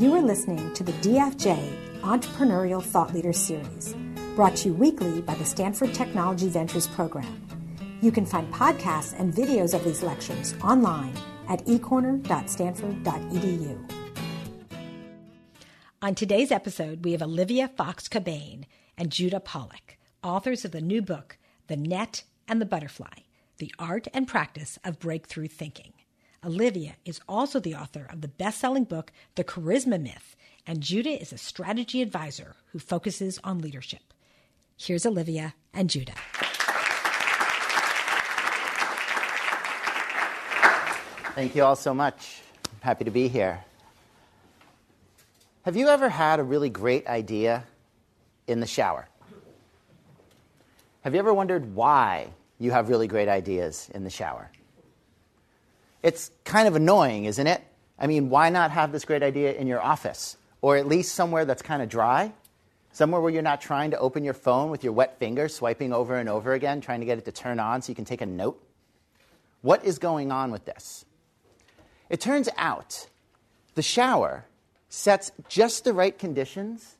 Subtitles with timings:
[0.00, 3.94] You are listening to the DFJ Entrepreneurial Thought Leader Series,
[4.34, 7.46] brought to you weekly by the Stanford Technology Ventures Program.
[8.00, 11.12] You can find podcasts and videos of these lectures online
[11.50, 13.92] at ecorner.stanford.edu.
[16.00, 18.64] On today's episode, we have Olivia Fox Cabane
[18.96, 21.36] and Judah Pollack, authors of the new book,
[21.66, 23.18] The Net and the Butterfly
[23.58, 25.92] The Art and Practice of Breakthrough Thinking.
[26.44, 31.20] Olivia is also the author of the best selling book, The Charisma Myth, and Judah
[31.20, 34.14] is a strategy advisor who focuses on leadership.
[34.78, 36.14] Here's Olivia and Judah.
[41.34, 42.40] Thank you all so much.
[42.72, 43.62] I'm happy to be here.
[45.64, 47.64] Have you ever had a really great idea
[48.46, 49.08] in the shower?
[51.02, 54.50] Have you ever wondered why you have really great ideas in the shower?
[56.02, 57.62] It's kind of annoying, isn't it?
[57.98, 60.36] I mean, why not have this great idea in your office?
[60.62, 62.32] Or at least somewhere that's kind of dry?
[62.92, 66.16] Somewhere where you're not trying to open your phone with your wet fingers, swiping over
[66.16, 68.26] and over again, trying to get it to turn on so you can take a
[68.26, 68.60] note?
[69.62, 71.04] What is going on with this?
[72.08, 73.06] It turns out
[73.74, 74.44] the shower
[74.88, 76.96] sets just the right conditions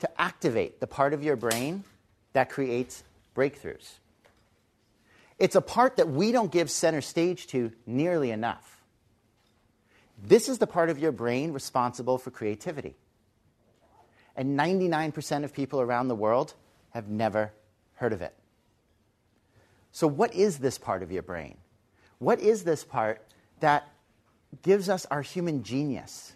[0.00, 1.84] to activate the part of your brain
[2.32, 3.02] that creates
[3.34, 3.99] breakthroughs.
[5.40, 8.82] It's a part that we don't give center stage to nearly enough.
[10.22, 12.94] This is the part of your brain responsible for creativity.
[14.36, 16.52] And 99% of people around the world
[16.90, 17.52] have never
[17.94, 18.34] heard of it.
[19.92, 21.56] So, what is this part of your brain?
[22.18, 23.22] What is this part
[23.60, 23.88] that
[24.62, 26.34] gives us our human genius,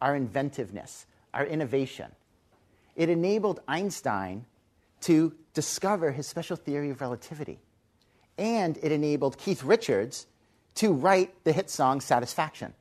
[0.00, 2.12] our inventiveness, our innovation?
[2.96, 4.44] It enabled Einstein
[5.02, 7.60] to discover his special theory of relativity
[8.38, 10.26] and it enabled Keith Richards
[10.76, 12.74] to write the hit song Satisfaction.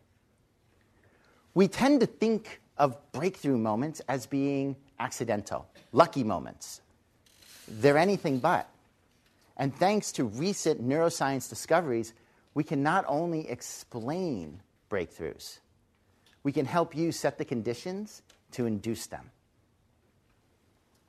[1.54, 6.82] We tend to think of breakthrough moments as being accidental, lucky moments.
[7.68, 8.70] They're anything but.
[9.58, 12.14] And thanks to recent neuroscience discoveries,
[12.54, 15.60] we can not only explain breakthroughs,
[16.44, 19.32] we can help you set the conditions to induce them.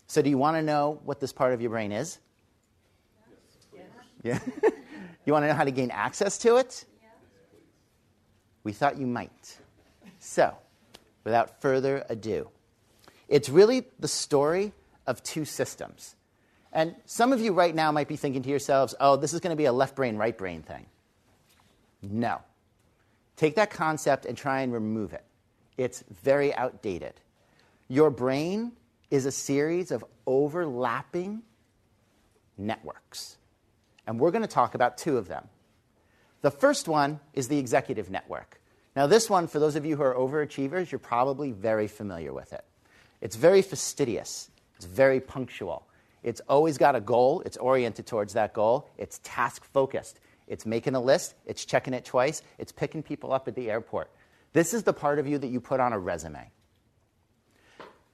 [0.06, 2.18] So, do you want to know what this part of your brain is?
[4.26, 4.40] Yeah.
[5.24, 6.84] you want to know how to gain access to it?
[7.00, 7.08] Yeah.
[8.64, 9.58] We thought you might.
[10.18, 10.56] So,
[11.22, 12.48] without further ado,
[13.28, 14.72] it's really the story
[15.06, 16.16] of two systems.
[16.72, 19.52] And some of you right now might be thinking to yourselves, oh, this is going
[19.52, 20.86] to be a left brain, right brain thing.
[22.02, 22.40] No.
[23.36, 25.24] Take that concept and try and remove it.
[25.78, 27.14] It's very outdated.
[27.88, 28.72] Your brain
[29.10, 31.42] is a series of overlapping
[32.58, 33.36] networks.
[34.06, 35.48] And we're going to talk about two of them.
[36.42, 38.60] The first one is the executive network.
[38.94, 42.52] Now, this one, for those of you who are overachievers, you're probably very familiar with
[42.52, 42.64] it.
[43.20, 45.86] It's very fastidious, it's very punctual.
[46.22, 50.18] It's always got a goal, it's oriented towards that goal, it's task focused.
[50.46, 54.10] It's making a list, it's checking it twice, it's picking people up at the airport.
[54.52, 56.50] This is the part of you that you put on a resume.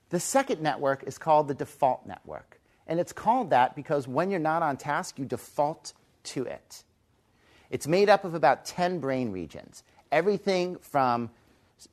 [0.08, 2.58] The second network is called the default network.
[2.87, 5.93] And it's called that because when you're not on task, you default
[6.25, 6.84] to it.
[7.70, 11.31] It's made up of about 10 brain regions, everything from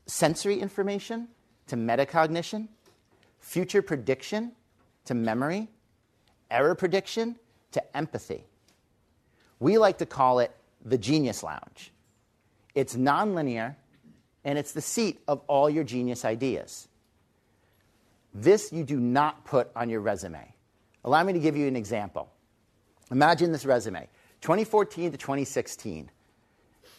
[0.06, 1.30] sensory information
[1.68, 2.68] to metacognition,
[3.40, 4.52] future prediction
[5.06, 5.70] to memory,
[6.52, 7.36] error prediction
[7.72, 8.44] to empathy.
[9.60, 10.52] We like to call it
[10.84, 11.92] the genius lounge.
[12.76, 13.76] It's nonlinear
[14.44, 16.88] and it's the seat of all your genius ideas.
[18.34, 20.54] This you do not put on your resume.
[21.04, 22.32] Allow me to give you an example.
[23.12, 24.08] Imagine this resume
[24.42, 26.12] 2014 to 2016.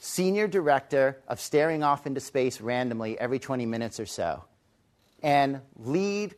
[0.03, 4.45] Senior director of staring off into space randomly every 20 minutes or so,
[5.23, 6.35] and lead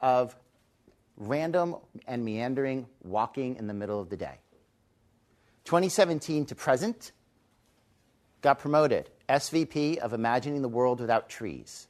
[0.00, 0.36] of
[1.16, 1.76] random
[2.06, 4.38] and meandering walking in the middle of the day.
[5.64, 7.12] 2017 to present,
[8.40, 11.88] got promoted, SVP of Imagining the World Without Trees.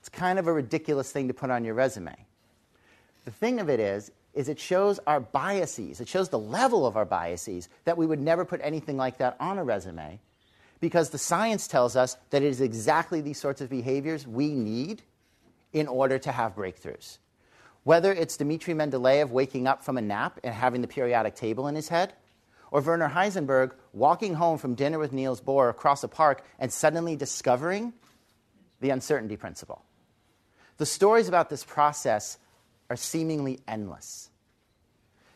[0.00, 2.14] It's kind of a ridiculous thing to put on your resume.
[3.24, 6.00] The thing of it is, is it shows our biases.
[6.00, 9.36] It shows the level of our biases that we would never put anything like that
[9.38, 10.18] on a resume
[10.80, 15.02] because the science tells us that it is exactly these sorts of behaviors we need
[15.72, 17.18] in order to have breakthroughs.
[17.84, 21.76] Whether it's Dmitri Mendeleev waking up from a nap and having the periodic table in
[21.76, 22.14] his head,
[22.72, 27.14] or Werner Heisenberg walking home from dinner with Niels Bohr across a park and suddenly
[27.14, 27.92] discovering
[28.80, 29.84] the uncertainty principle.
[30.78, 32.38] The stories about this process
[32.92, 34.28] are seemingly endless.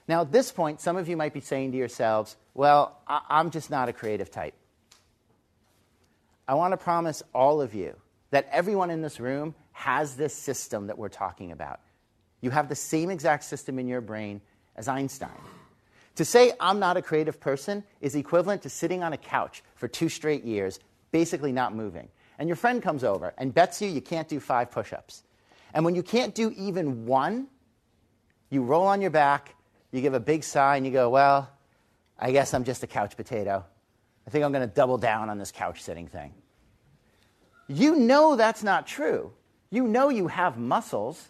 [0.07, 3.51] Now, at this point, some of you might be saying to yourselves, well, I- am
[3.51, 4.53] just not a creative type.
[6.47, 7.97] I want to promise all of you
[8.31, 11.81] that everyone in this room has this system that we're talking about.
[12.43, 14.43] You have the same exact system in your brain
[14.77, 15.31] as Einstein.
[16.17, 19.89] To say I'm not a creative person is equivalent to sitting on a couch for
[19.89, 20.79] two straight years,
[21.11, 22.09] basically not moving.
[22.39, 25.23] And your friend comes over and bets you you can't do five push ups.
[25.77, 27.49] And when you can't do even one,
[28.49, 29.55] you roll on your back,
[29.93, 31.51] you give a big sigh, and you go, Well,
[32.19, 33.63] I guess I'm just a couch potato.
[34.27, 36.33] I think I'm going to double down on this couch sitting thing.
[37.69, 39.33] You know that's not true.
[39.69, 41.29] You know you have muscles,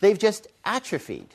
[0.00, 1.28] they've just atrophied.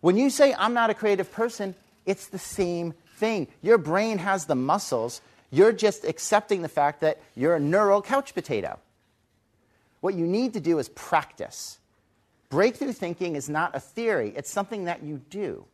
[0.00, 3.46] When you say, I'm not a creative person, it's the same thing.
[3.62, 5.20] Your brain has the muscles,
[5.52, 8.80] you're just accepting the fact that you're a neural couch potato.
[10.00, 11.78] What you need to do is practice.
[12.50, 15.64] Breakthrough thinking is not a theory, it's something that you do.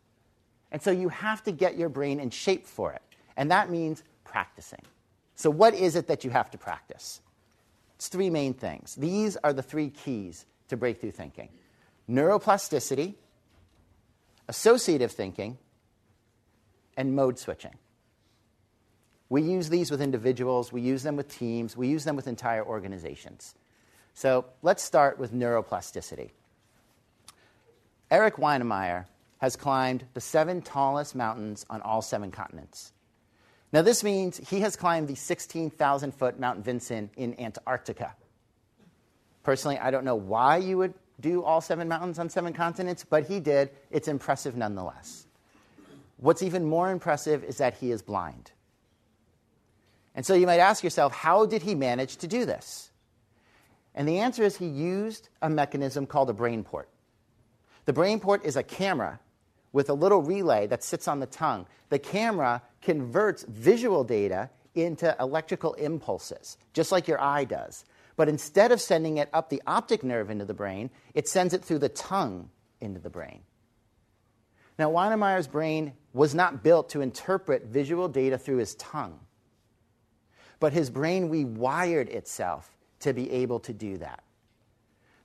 [0.73, 3.03] And so you have to get your brain in shape for it.
[3.37, 4.83] And that means practicing.
[5.37, 7.21] So, what is it that you have to practice?
[7.97, 8.95] It's three main things.
[8.95, 11.49] These are the three keys to breakthrough thinking
[12.09, 13.15] neuroplasticity,
[14.49, 15.59] associative thinking,
[16.97, 17.75] and mode switching.
[19.29, 22.65] We use these with individuals, we use them with teams, we use them with entire
[22.65, 23.55] organizations.
[24.15, 26.31] So let's start with neuroplasticity.
[28.11, 29.07] Eric Weihenmayer
[29.39, 32.93] has climbed the seven tallest mountains on all seven continents.
[33.73, 38.15] Now, this means he has climbed the 16,000 foot Mount Vinson in Antarctica.
[39.43, 43.27] Personally, I don't know why you would do all seven mountains on seven continents, but
[43.27, 43.71] he did.
[43.91, 45.27] It's impressive nonetheless.
[46.19, 48.53] What's even more impressive is that he is blind.
[50.15, 52.91] And so you might ask yourself, how did he manage to do this?
[53.95, 56.89] And the answer is he used a mechanism called a brain port.
[57.85, 59.21] The brain port is a camera
[59.73, 61.67] with a little relay that sits on the tongue.
[61.91, 67.85] The camera converts visual data into electrical impulses, just like your eye does.
[68.17, 71.65] But instead of sending it up the optic nerve into the brain, it sends it
[71.65, 72.51] through the tongue
[72.81, 73.41] into the brain.
[74.79, 79.21] Now, Weihenmayer's brain was not built to interpret visual data through his tongue,
[80.59, 82.74] but his brain rewired itself
[83.05, 84.23] to be able to do that.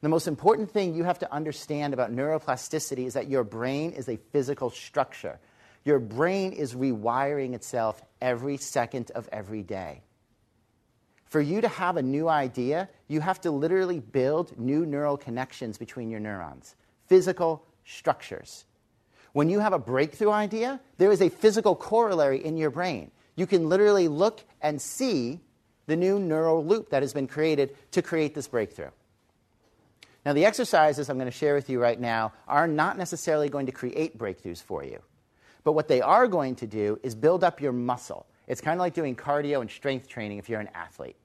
[0.01, 4.07] The most important thing you have to understand about neuroplasticity is that your brain is
[4.07, 5.39] a physical structure.
[5.83, 10.03] Your brain is rewiring itself every second of every day.
[11.25, 15.77] For you to have a new idea, you have to literally build new neural connections
[15.77, 16.75] between your neurons,
[17.07, 18.65] physical structures.
[19.33, 23.11] When you have a breakthrough idea, there is a physical corollary in your brain.
[23.35, 25.39] You can literally look and see
[25.89, 28.91] the new neural loop that has been created to create this breakthrough.
[30.25, 33.65] Now, the exercises I'm going to share with you right now are not necessarily going
[33.65, 35.01] to create breakthroughs for you.
[35.63, 38.27] But what they are going to do is build up your muscle.
[38.47, 41.15] It's kind of like doing cardio and strength training if you're an athlete.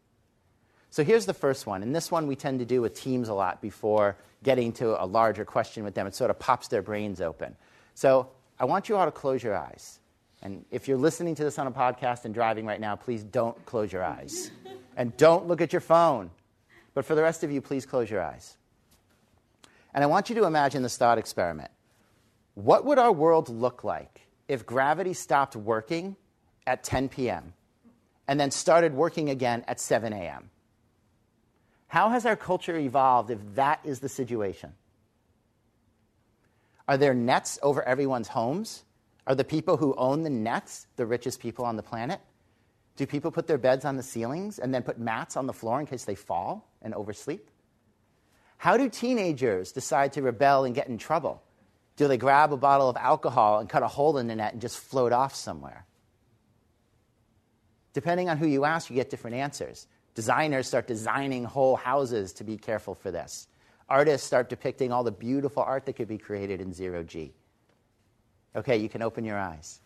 [0.90, 1.82] So here's the first one.
[1.82, 5.04] And this one we tend to do with teams a lot before getting to a
[5.04, 6.06] larger question with them.
[6.06, 7.56] It sort of pops their brains open.
[7.94, 9.98] So I want you all to close your eyes.
[10.44, 13.64] And if you're listening to this on a podcast and driving right now, please don't
[13.64, 14.50] close your eyes.
[14.96, 16.30] and don't look at your phone.
[16.92, 18.56] But for the rest of you, please close your eyes.
[19.92, 21.70] And I want you to imagine this thought experiment.
[22.54, 26.14] What would our world look like if gravity stopped working
[26.66, 27.54] at 10 p.m.
[28.28, 30.50] and then started working again at 7 a.m.?
[31.88, 34.74] How has our culture evolved if that is the situation?
[36.86, 38.84] Are there nets over everyone's homes?
[39.26, 42.20] Are the people who own the nets the richest people on the planet?
[42.96, 45.80] Do people put their beds on the ceilings and then put mats on the floor
[45.80, 47.50] in case they fall and oversleep?
[48.58, 51.42] How do teenagers decide to rebel and get in trouble?
[51.96, 54.60] Do they grab a bottle of alcohol and cut a hole in the net and
[54.60, 55.86] just float off somewhere?
[57.92, 59.86] Depending on who you ask, you get different answers.
[60.14, 63.48] Designers start designing whole houses to be careful for this.
[63.88, 67.34] Artists start depicting all the beautiful art that could be created in zero G.
[68.56, 69.80] Okay, you can open your eyes.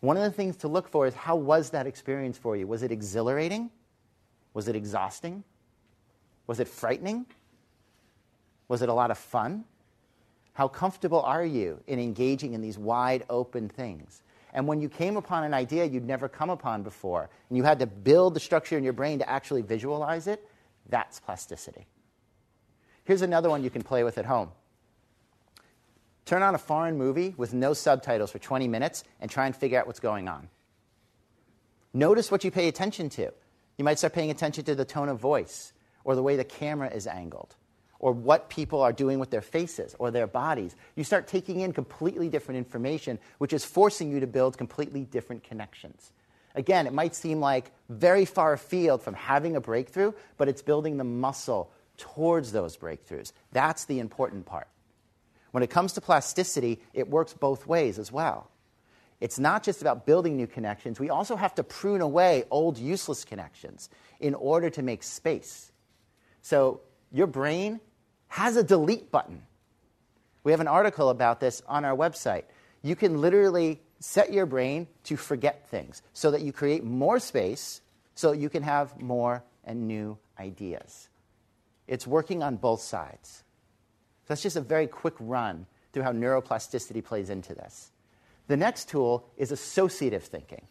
[0.00, 2.66] One of the things to look for is how was that experience for you?
[2.66, 3.70] Was it exhilarating?
[4.54, 5.42] Was it exhausting?
[6.46, 7.26] Was it frightening?
[8.68, 9.64] Was it a lot of fun?
[10.52, 14.22] How comfortable are you in engaging in these wide open things?
[14.54, 17.78] And when you came upon an idea you'd never come upon before, and you had
[17.80, 20.48] to build the structure in your brain to actually visualize it,
[20.88, 21.86] that's plasticity.
[23.04, 24.50] Here's another one you can play with at home.
[26.26, 29.78] Turn on a foreign movie with no subtitles for 20 minutes and try and figure
[29.78, 30.48] out what's going on.
[31.94, 33.32] Notice what you pay attention to.
[33.78, 36.90] You might start paying attention to the tone of voice, or the way the camera
[36.90, 37.54] is angled,
[38.00, 40.74] or what people are doing with their faces or their bodies.
[40.96, 45.44] You start taking in completely different information, which is forcing you to build completely different
[45.44, 46.12] connections.
[46.56, 50.96] Again, it might seem like very far afield from having a breakthrough, but it's building
[50.96, 53.32] the muscle towards those breakthroughs.
[53.52, 54.66] That's the important part.
[55.56, 58.50] When it comes to plasticity, it works both ways as well.
[59.22, 63.24] It's not just about building new connections, we also have to prune away old useless
[63.24, 63.88] connections
[64.20, 65.72] in order to make space.
[66.42, 67.80] So, your brain
[68.28, 69.44] has a delete button.
[70.44, 72.44] We have an article about this on our website.
[72.82, 77.80] You can literally set your brain to forget things so that you create more space
[78.14, 81.08] so you can have more and new ideas.
[81.86, 83.42] It's working on both sides.
[84.26, 87.90] That's just a very quick run through how neuroplasticity plays into this.
[88.48, 90.66] The next tool is associative thinking.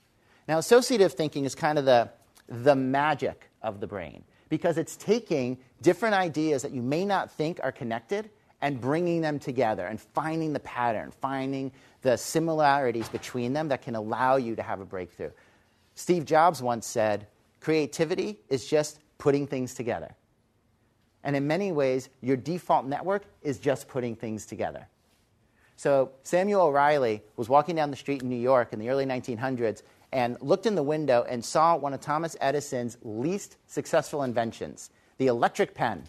[0.47, 2.09] Now, associative thinking is kind of the,
[2.47, 7.59] the magic of the brain because it's taking different ideas that you may not think
[7.63, 8.29] are connected
[8.61, 11.71] and bringing them together and finding the pattern, finding
[12.01, 15.31] the similarities between them that can allow you to have a breakthrough.
[15.95, 17.27] Steve Jobs once said,
[17.59, 20.13] Creativity is just putting things together.
[21.25, 24.87] And in many ways, your default network is just putting things together.
[25.75, 29.81] So Samuel O'Reilly was walking down the street in New York in the early 1900s
[30.13, 35.27] and looked in the window and saw one of Thomas Edison's least successful inventions, the
[35.27, 36.03] electric pen.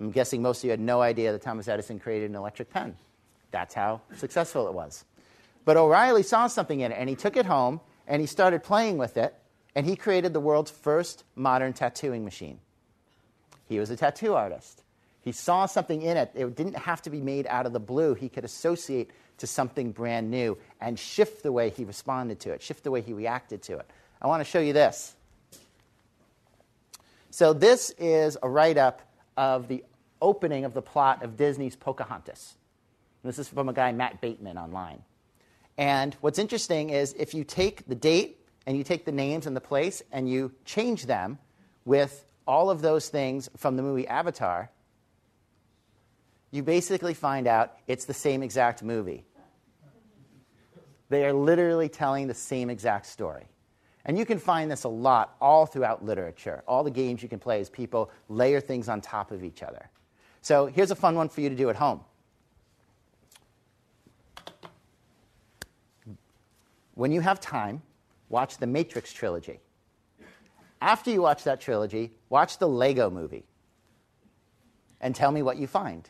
[0.00, 2.96] I'm guessing most of you had no idea that Thomas Edison created an electric pen.
[3.50, 5.04] That's how successful it was.
[5.64, 8.98] But O'Reilly saw something in it and he took it home and he started playing
[8.98, 9.34] with it
[9.74, 12.60] and he created the world's first modern tattooing machine.
[13.70, 14.82] He was a tattoo artist.
[15.20, 16.32] He saw something in it.
[16.34, 18.14] It didn't have to be made out of the blue.
[18.14, 22.62] He could associate to something brand new and shift the way he responded to it,
[22.62, 23.88] shift the way he reacted to it.
[24.20, 25.14] I want to show you this.
[27.30, 29.02] So, this is a write up
[29.36, 29.84] of the
[30.20, 32.56] opening of the plot of Disney's Pocahontas.
[33.22, 35.04] This is from a guy, Matt Bateman, online.
[35.78, 39.54] And what's interesting is if you take the date and you take the names and
[39.54, 41.38] the place and you change them
[41.84, 44.70] with all of those things from the movie Avatar,
[46.50, 49.24] you basically find out it's the same exact movie.
[51.08, 53.46] They are literally telling the same exact story.
[54.04, 56.62] And you can find this a lot all throughout literature.
[56.66, 59.90] All the games you can play is people layer things on top of each other.
[60.40, 62.00] So here's a fun one for you to do at home.
[66.94, 67.82] When you have time,
[68.28, 69.60] watch the Matrix trilogy.
[70.80, 73.44] After you watch that trilogy, watch the Lego movie
[75.00, 76.08] and tell me what you find.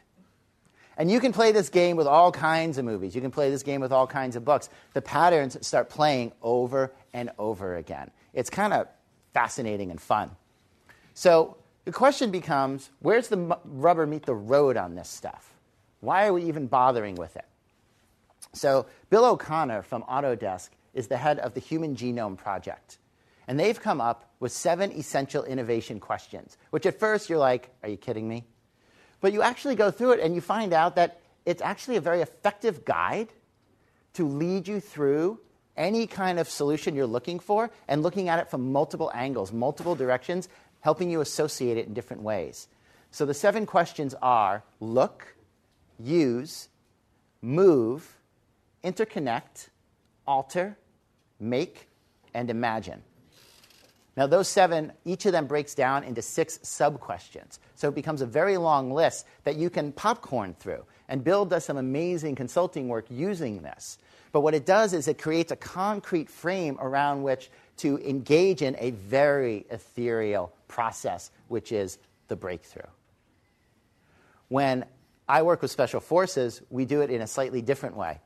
[0.97, 3.15] And you can play this game with all kinds of movies.
[3.15, 4.69] You can play this game with all kinds of books.
[4.93, 8.11] The patterns start playing over and over again.
[8.35, 8.87] It's kind of
[9.33, 10.31] fascinating and fun.
[11.15, 15.55] So the question becomes where's the rubber meet the road on this stuff?
[16.01, 17.45] Why are we even bothering with it?
[18.53, 22.99] So, Bill O'Connor from Autodesk is the head of the Human Genome Project.
[23.51, 27.89] And they've come up with seven essential innovation questions, which at first you're like, are
[27.89, 28.45] you kidding me?
[29.21, 32.21] But you actually go through it and you find out that it's actually a very
[32.21, 33.33] effective guide
[34.13, 35.41] to lead you through
[35.77, 39.97] any kind of solution you're looking for and looking at it from multiple angles, multiple
[39.97, 42.69] directions, helping you associate it in different ways.
[43.11, 45.35] So the seven questions are look,
[45.99, 46.69] use,
[47.43, 48.17] move,
[48.85, 49.71] interconnect,
[50.25, 50.79] alter,
[51.41, 51.89] make,
[52.33, 53.03] and imagine.
[54.17, 57.61] Now, those seven, each of them breaks down into six sub questions.
[57.77, 60.85] So it becomes a very long list that you can popcorn through.
[61.09, 63.99] And Bill does some amazing consulting work using this.
[64.33, 68.77] But what it does is it creates a concrete frame around which to engage in
[68.79, 71.99] a very ethereal process, which is
[72.29, 72.83] the breakthrough.
[74.49, 74.85] When
[75.29, 78.21] I work with special forces, we do it in a slightly different way.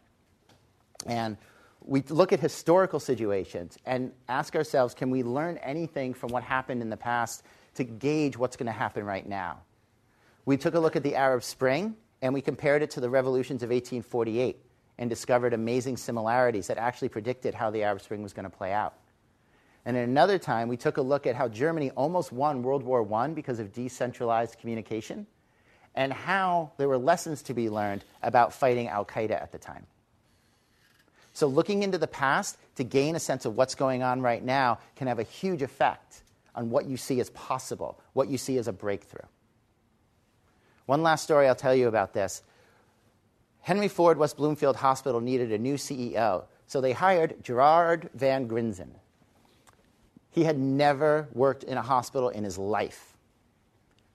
[1.07, 1.37] And
[1.85, 6.81] we look at historical situations and ask ourselves can we learn anything from what happened
[6.81, 7.43] in the past
[7.75, 9.61] to gauge what's going to happen right now?
[10.47, 13.63] We took a look at the Arab Spring and we compared it to the revolutions
[13.63, 14.59] of 1848
[14.99, 18.73] and discovered amazing similarities that actually predicted how the Arab Spring was going to play
[18.73, 18.95] out.
[19.85, 23.07] And at another time, we took a look at how Germany almost won World War
[23.15, 25.27] I because of decentralized communication
[25.95, 29.87] and how there were lessons to be learned about fighting Al Qaeda at the time.
[31.35, 34.79] So, looking into the past to gain a sense of what's going on right now
[34.95, 36.23] can have a huge effect
[36.55, 39.27] on what you see as possible, what you see as a breakthrough.
[40.87, 42.43] One last story I'll tell you about this.
[43.63, 48.91] Henry Ford West Bloomfield Hospital needed a new CEO, so they hired Gerard Van Grinsven.
[50.31, 53.17] He had never worked in a hospital in his life.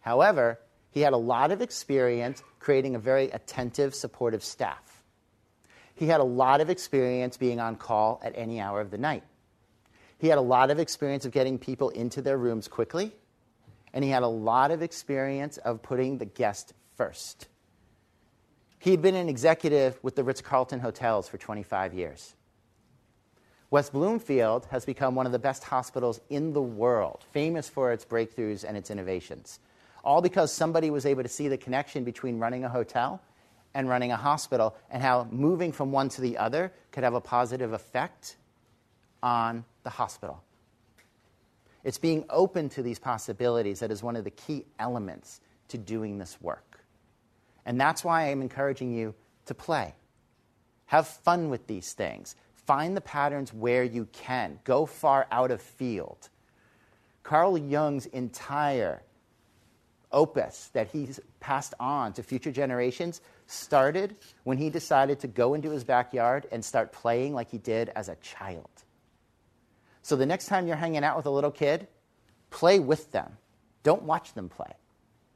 [0.01, 0.59] However,
[0.91, 4.88] he had a lot of experience creating a very attentive, supportive staff.
[5.99, 9.21] He had a lot of experience being on call at any hour of the night.
[10.17, 13.11] He had a lot of experience of getting people into their rooms quickly,
[13.93, 17.49] and he had a lot of experience of putting the guest first.
[18.79, 22.33] He had been an executive with the Ritz Carlton hotels for 25 years.
[23.69, 28.05] West Bloomfield has become one of the best hospitals in the world, famous for its
[28.05, 29.59] breakthroughs and its innovations.
[30.05, 33.21] All because somebody was able to see the connection between running a hotel
[33.73, 37.21] and running a hospital and how moving from one to the other could have a
[37.21, 38.37] positive effect
[39.21, 40.41] on the hospital.
[41.83, 46.17] It's being open to these possibilities that is one of the key elements to doing
[46.17, 46.83] this work.
[47.65, 49.13] And that's why I'm encouraging you
[49.45, 49.93] to play.
[50.87, 52.35] Have fun with these things.
[52.53, 54.59] Find the patterns where you can.
[54.63, 56.29] Go far out of field.
[57.23, 59.03] Carl Jung's entire
[60.11, 65.69] opus that he's passed on to future generations started when he decided to go into
[65.69, 68.69] his backyard and start playing like he did as a child.
[70.01, 71.87] So the next time you're hanging out with a little kid,
[72.49, 73.37] play with them.
[73.83, 74.73] Don't watch them play.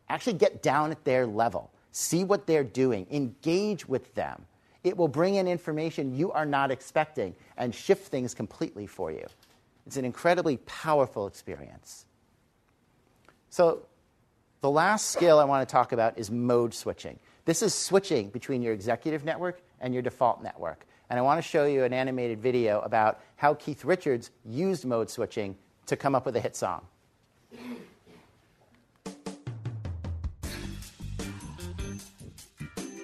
[0.10, 1.72] Actually, get down at their level.
[1.92, 3.08] See what they're doing.
[3.12, 4.46] Engage with them.
[4.84, 9.26] It will bring in information you are not expecting and shift things completely for you.
[9.86, 12.06] It's an incredibly powerful experience.
[13.50, 13.86] So,
[14.64, 17.20] the last skill I want to talk about is mode switching.
[17.44, 20.86] This is switching between your executive network and your default network.
[21.10, 25.10] And I want to show you an animated video about how Keith Richards used mode
[25.10, 26.86] switching to come up with a hit song.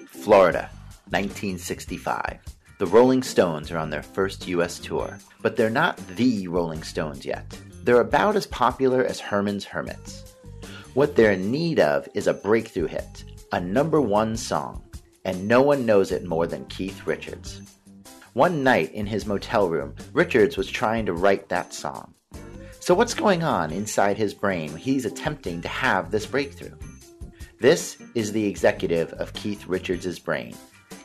[0.06, 0.70] Florida,
[1.10, 2.38] 1965.
[2.78, 7.26] The Rolling Stones are on their first US tour, but they're not the Rolling Stones
[7.26, 7.44] yet.
[7.84, 10.29] They're about as popular as Herman's Hermits.
[11.00, 14.84] What they're in need of is a breakthrough hit, a number one song,
[15.24, 17.62] and no one knows it more than Keith Richards.
[18.34, 22.12] One night in his motel room, Richards was trying to write that song.
[22.80, 26.76] So, what's going on inside his brain he's attempting to have this breakthrough?
[27.60, 30.54] This is the executive of Keith Richards' brain.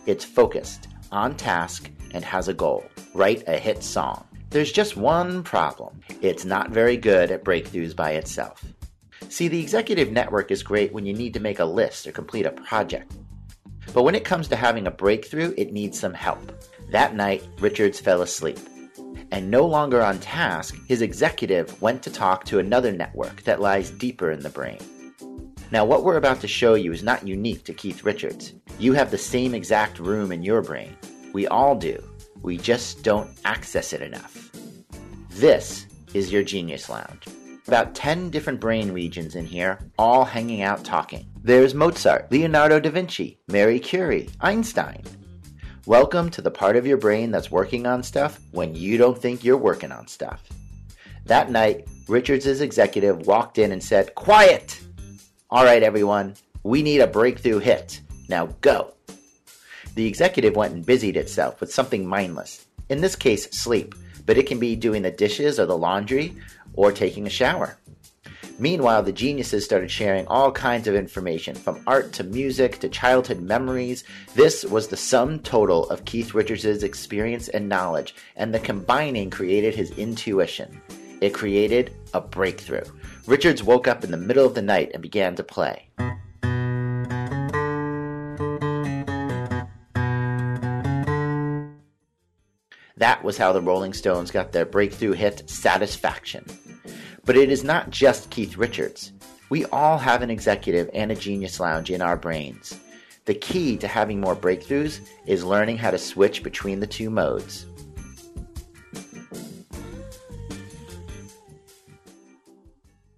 [0.05, 4.27] It's focused, on task, and has a goal write a hit song.
[4.49, 8.61] There's just one problem it's not very good at breakthroughs by itself.
[9.35, 12.45] See, the executive network is great when you need to make a list or complete
[12.45, 13.11] a project.
[13.93, 16.53] But when it comes to having a breakthrough, it needs some help.
[16.89, 18.57] That night, Richards fell asleep.
[19.33, 23.91] And no longer on task, his executive went to talk to another network that lies
[23.91, 24.79] deeper in the brain.
[25.69, 28.53] Now, what we're about to show you is not unique to Keith Richards.
[28.79, 30.95] You have the same exact room in your brain.
[31.33, 32.01] We all do.
[32.41, 34.49] We just don't access it enough.
[35.31, 37.27] This is your Genius Lounge.
[37.67, 41.25] About 10 different brain regions in here, all hanging out talking.
[41.41, 45.01] There's Mozart, Leonardo da Vinci, Marie Curie, Einstein.
[45.87, 49.43] Welcome to the part of your brain that's working on stuff when you don't think
[49.43, 50.43] you're working on stuff.
[51.25, 54.79] That night, Richards' executive walked in and said, Quiet!
[55.49, 57.99] All right, everyone, we need a breakthrough hit.
[58.29, 58.93] Now go.
[59.95, 63.95] The executive went and busied itself with something mindless, in this case, sleep,
[64.27, 66.35] but it can be doing the dishes or the laundry
[66.75, 67.77] or taking a shower.
[68.57, 73.41] Meanwhile, the geniuses started sharing all kinds of information, from art to music to childhood
[73.41, 74.05] memories.
[74.33, 79.75] This was the sum total of Keith Richards' experience and knowledge, and the combining created
[79.75, 80.81] his intuition.
[81.19, 82.85] It created a breakthrough.
[83.27, 85.89] Richards woke up in the middle of the night and began to play.
[92.97, 96.45] That was how the Rolling Stones got their breakthrough hit Satisfaction.
[97.25, 99.11] But it is not just Keith Richards.
[99.49, 102.79] We all have an executive and a genius lounge in our brains.
[103.25, 107.65] The key to having more breakthroughs is learning how to switch between the two modes.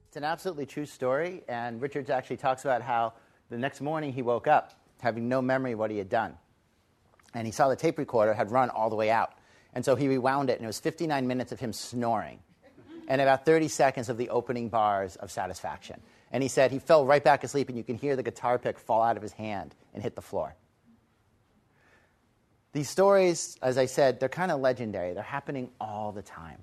[0.08, 3.14] It's an absolutely true story, and Richards actually talks about how
[3.50, 6.38] the next morning he woke up having no memory of what he had done.
[7.34, 9.34] And he saw the tape recorder had run all the way out.
[9.74, 12.40] And so he rewound it, and it was 59 minutes of him snoring
[13.08, 16.02] and about 30 seconds of the opening bars of Satisfaction.
[16.32, 18.78] And he said he fell right back asleep, and you can hear the guitar pick
[18.78, 20.56] fall out of his hand and hit the floor.
[22.74, 25.14] These stories, as I said, they're kind of legendary.
[25.14, 26.60] They're happening all the time.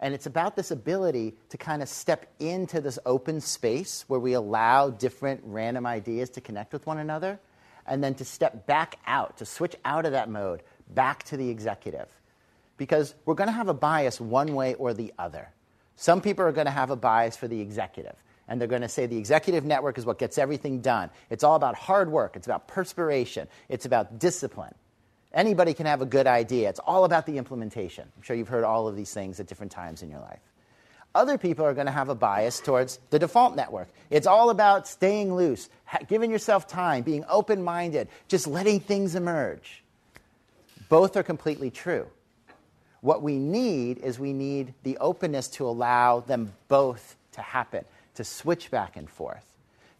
[0.00, 4.34] And it's about this ability to kind of step into this open space where we
[4.34, 7.40] allow different random ideas to connect with one another,
[7.84, 11.48] and then to step back out, to switch out of that mode, back to the
[11.50, 12.08] executive
[12.78, 15.50] because we're going to have a bias one way or the other.
[15.96, 18.88] Some people are going to have a bias for the executive, and they're going to
[18.88, 21.10] say the executive network is what gets everything done.
[21.28, 24.74] It's all about hard work, it's about perspiration, it's about discipline.
[25.32, 26.70] Anybody can have a good idea.
[26.70, 28.08] It's all about the implementation.
[28.16, 30.40] I'm sure you've heard all of these things at different times in your life.
[31.14, 33.88] Other people are going to have a bias towards the default network.
[34.08, 35.68] It's all about staying loose,
[36.06, 39.82] giving yourself time, being open minded, just letting things emerge.
[40.88, 42.06] Both are completely true.
[43.00, 47.84] What we need is we need the openness to allow them both to happen,
[48.14, 49.44] to switch back and forth.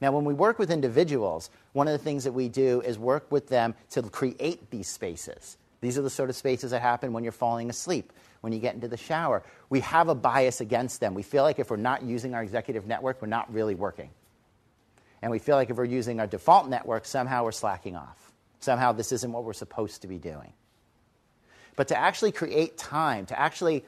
[0.00, 3.30] Now, when we work with individuals, one of the things that we do is work
[3.30, 5.56] with them to create these spaces.
[5.80, 8.74] These are the sort of spaces that happen when you're falling asleep, when you get
[8.74, 9.42] into the shower.
[9.70, 11.14] We have a bias against them.
[11.14, 14.10] We feel like if we're not using our executive network, we're not really working.
[15.22, 18.32] And we feel like if we're using our default network, somehow we're slacking off.
[18.60, 20.52] Somehow this isn't what we're supposed to be doing.
[21.78, 23.84] But to actually create time, to actually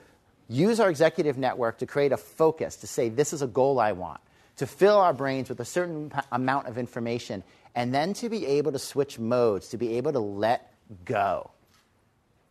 [0.48, 3.90] use our executive network to create a focus, to say, this is a goal I
[3.90, 4.20] want,
[4.58, 7.42] to fill our brains with a certain amount of information,
[7.74, 10.72] and then to be able to switch modes, to be able to let
[11.04, 11.50] go.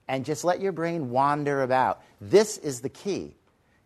[0.10, 2.02] And just let your brain wander about.
[2.20, 3.34] This is the key.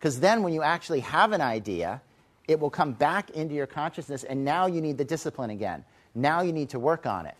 [0.00, 2.02] Because then, when you actually have an idea,
[2.48, 5.84] it will come back into your consciousness, and now you need the discipline again.
[6.16, 7.36] Now you need to work on it.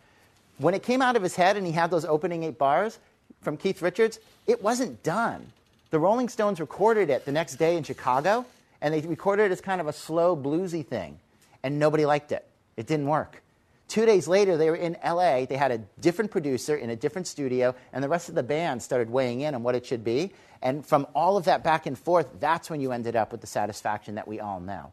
[0.59, 3.01] When it came out of his head and he had those opening eight bars
[3.43, 5.53] from Keith Richards, it wasn't done.
[5.91, 8.47] The Rolling Stones recorded it the next day in Chicago,
[8.81, 11.19] and they recorded it as kind of a slow, bluesy thing,
[11.63, 12.45] and nobody liked it.
[12.77, 13.43] It didn't work.
[13.87, 15.45] Two days later, they were in LA.
[15.45, 18.83] They had a different producer in a different studio, and the rest of the band
[18.83, 20.33] started weighing in on what it should be.
[20.63, 23.47] And from all of that back and forth, that's when you ended up with the
[23.47, 24.93] satisfaction that we all know.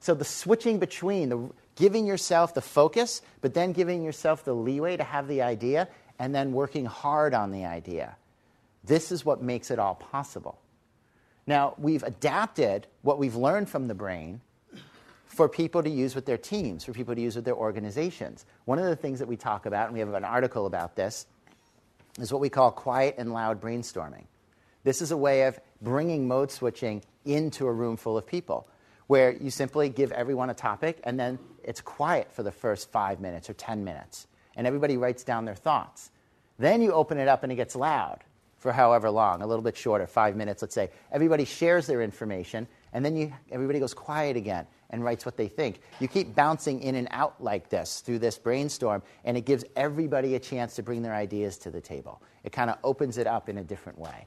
[0.00, 4.96] So the switching between the giving yourself the focus, but then giving yourself the leeway
[4.96, 8.16] to have the idea, and then working hard on the idea.
[8.84, 10.58] This is what makes it all possible.
[11.46, 14.40] Now, we've adapted what we've learned from the brain
[15.26, 18.46] for people to use with their teams, for people to use with their organizations.
[18.64, 21.26] One of the things that we talk about, and we have an article about this,
[22.18, 24.24] is what we call quiet and loud brainstorming.
[24.84, 28.68] This is a way of bringing mode switching into a room full of people,
[29.06, 33.20] where you simply give everyone a topic and then it's quiet for the first five
[33.20, 36.10] minutes or 10 minutes, and everybody writes down their thoughts.
[36.58, 38.20] Then you open it up and it gets loud
[38.58, 40.88] for however long, a little bit shorter, five minutes, let's say.
[41.12, 45.48] Everybody shares their information, and then you, everybody goes quiet again and writes what they
[45.48, 45.80] think.
[46.00, 50.34] You keep bouncing in and out like this through this brainstorm, and it gives everybody
[50.36, 52.22] a chance to bring their ideas to the table.
[52.42, 54.26] It kind of opens it up in a different way.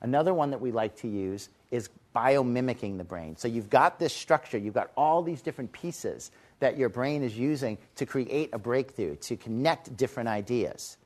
[0.00, 3.36] Another one that we like to use is biomimicking the brain.
[3.36, 7.36] So you've got this structure, you've got all these different pieces that your brain is
[7.36, 10.96] using to create a breakthrough, to connect different ideas.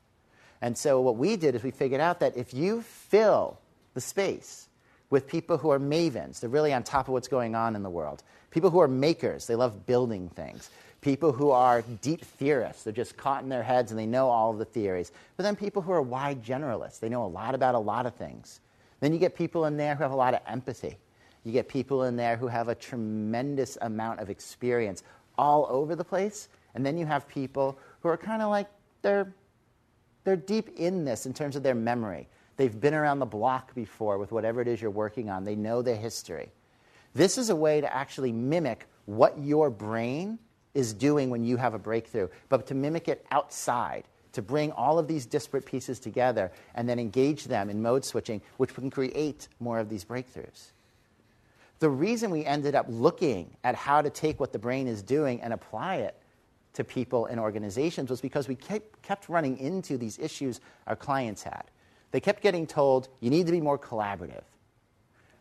[0.62, 3.58] And so what we did is we figured out that if you fill
[3.94, 4.68] the space
[5.08, 7.90] with people who are mavens, they're really on top of what's going on in the
[7.90, 8.22] world.
[8.50, 10.70] People who are makers, they love building things.
[11.00, 14.50] People who are deep theorists, they're just caught in their heads and they know all
[14.50, 15.10] of the theories.
[15.36, 18.14] But then people who are wide generalists, they know a lot about a lot of
[18.14, 18.60] things.
[19.00, 20.98] Then you get people in there who have a lot of empathy.
[21.42, 25.02] You get people in there who have a tremendous amount of experience
[25.38, 26.48] all over the place.
[26.74, 28.68] And then you have people who are kind of like
[29.02, 29.34] they're
[30.24, 32.28] they're deep in this in terms of their memory.
[32.56, 35.80] They've been around the block before with whatever it is you're working on, they know
[35.80, 36.50] the history.
[37.14, 40.38] This is a way to actually mimic what your brain
[40.74, 44.98] is doing when you have a breakthrough, but to mimic it outside, to bring all
[44.98, 49.48] of these disparate pieces together and then engage them in mode switching, which can create
[49.58, 50.72] more of these breakthroughs.
[51.80, 55.40] The reason we ended up looking at how to take what the brain is doing
[55.40, 56.14] and apply it
[56.74, 61.64] to people and organizations was because we kept, running into these issues our clients had.
[62.12, 64.44] They kept getting told, you need to be more collaborative.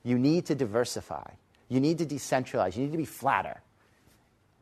[0.04, 1.30] You need to diversify.
[1.68, 2.76] You need to decentralize.
[2.76, 3.62] You need to be flatter.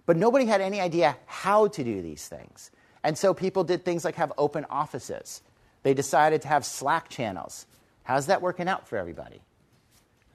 [0.05, 2.71] But nobody had any idea how to do these things.
[3.03, 5.41] And so people did things like have open offices.
[5.83, 7.65] They decided to have Slack channels.
[8.03, 9.41] How's that working out for everybody?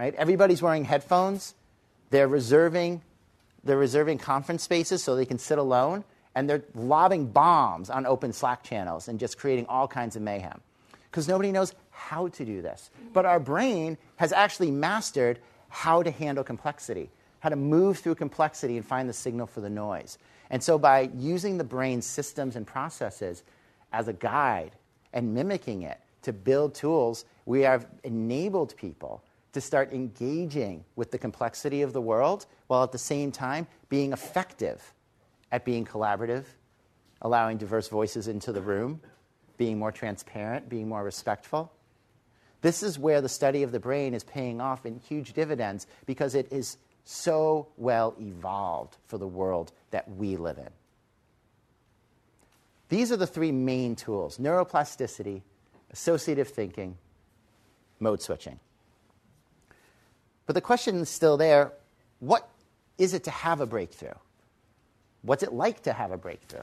[0.02, 0.16] Right?
[0.16, 1.54] Everybody's wearing headphones.
[2.10, 3.02] They're reserving,
[3.62, 6.02] they're reserving conference spaces so they can sit alone
[6.34, 10.60] and they're lobbing bombs on open Slack channels and just creating all kinds of mayhem.
[11.08, 12.90] Because nobody knows how to do this.
[13.12, 15.38] But our brain has actually mastered
[15.68, 19.70] how to handle complexity, how to move through complexity and find the signal for the
[19.70, 20.18] noise.
[20.50, 23.44] And so, by using the brain's systems and processes
[23.92, 24.72] as a guide
[25.12, 31.18] and mimicking it to build tools, we have enabled people to start engaging with the
[31.18, 34.94] complexity of the world while at the same time being effective
[35.50, 36.44] at being collaborative,
[37.20, 39.00] allowing diverse voices into the room,
[39.58, 41.70] being more transparent, being more respectful.
[42.62, 46.34] This is where the study of the brain is paying off in huge dividends because
[46.34, 50.70] it is so well evolved for the world that we live in.
[52.88, 55.42] These are the three main tools neuroplasticity,
[55.90, 56.96] associative thinking,
[58.00, 58.58] mode switching.
[60.46, 61.72] But the question is still there
[62.20, 62.48] what
[62.98, 64.14] is it to have a breakthrough?
[65.22, 66.62] What's it like to have a breakthrough?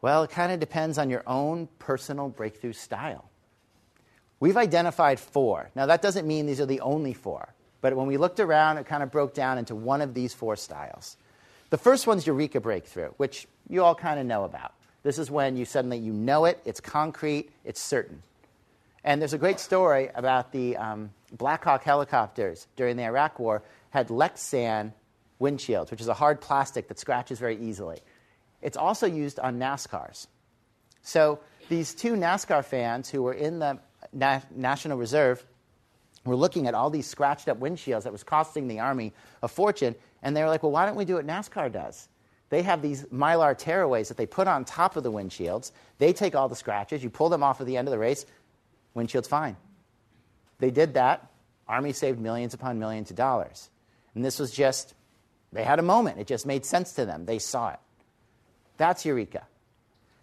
[0.00, 3.30] Well, it kind of depends on your own personal breakthrough style.
[4.40, 5.70] We've identified four.
[5.76, 8.86] Now, that doesn't mean these are the only four, but when we looked around, it
[8.86, 11.16] kind of broke down into one of these four styles.
[11.70, 14.72] The first one's Eureka breakthrough, which you all kind of know about.
[15.04, 18.22] This is when you suddenly you know it, it's concrete, it's certain.
[19.04, 23.62] And there's a great story about the um, Black Hawk helicopters during the Iraq War
[23.90, 24.92] had Lexan
[25.40, 27.98] windshields, which is a hard plastic that scratches very easily.
[28.60, 30.28] It's also used on NASCARs.
[31.02, 33.80] So these two NASCAR fans who were in the
[34.12, 35.44] Na- National Reserve
[36.24, 39.12] were looking at all these scratched up windshields that was costing the Army
[39.42, 42.08] a fortune, and they were like, well, why don't we do what NASCAR does?
[42.50, 45.72] They have these mylar tearaways that they put on top of the windshields.
[45.98, 48.26] They take all the scratches, you pull them off at the end of the race,
[48.94, 49.56] windshield's fine.
[50.58, 51.30] They did that.
[51.68, 53.70] Army saved millions upon millions of dollars.
[54.14, 54.94] And this was just,
[55.52, 56.18] they had a moment.
[56.18, 57.24] It just made sense to them.
[57.24, 57.78] They saw it.
[58.76, 59.46] That's Eureka.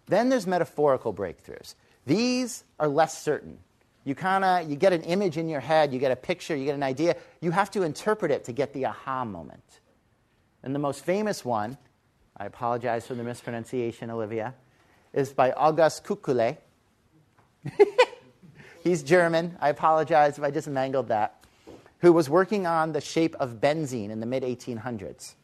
[0.06, 1.74] Then there's metaphorical breakthroughs.
[2.06, 3.58] These are less certain.
[4.04, 6.64] You kind of you get an image in your head, you get a picture, you
[6.64, 7.16] get an idea.
[7.40, 9.80] You have to interpret it to get the aha moment.
[10.62, 11.76] And the most famous one,
[12.36, 14.54] I apologize for the mispronunciation, Olivia,
[15.12, 16.56] is by August Kekule.
[18.82, 19.56] He's German.
[19.60, 21.44] I apologize if I just mangled that.
[21.98, 25.34] Who was working on the shape of benzene in the mid 1800s.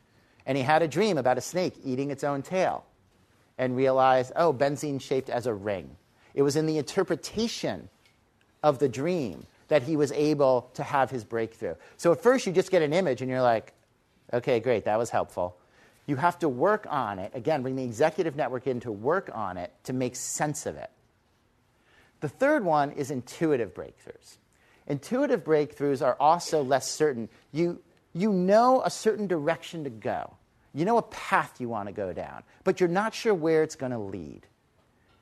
[0.47, 2.85] And he had a dream about a snake eating its own tail
[3.59, 5.97] and realized, oh, benzene shaped as a ring.
[6.35, 7.89] It was in the interpretation
[8.63, 11.75] of the dream that he was able to have his breakthrough.
[11.97, 13.73] So at first, you just get an image and you're like,
[14.33, 15.57] okay, great, that was helpful.
[16.07, 17.33] You have to work on it.
[17.35, 20.91] Again, bring the executive network in to work on it to make sense of it.
[22.21, 24.39] The third one is intuitive breakthroughs.
[24.87, 27.29] Intuitive breakthroughs are also less certain.
[27.53, 27.81] You,
[28.13, 30.35] you know a certain direction to go,
[30.73, 33.77] you know a path you want to go down, but you're not sure where it's
[33.77, 34.47] going to lead.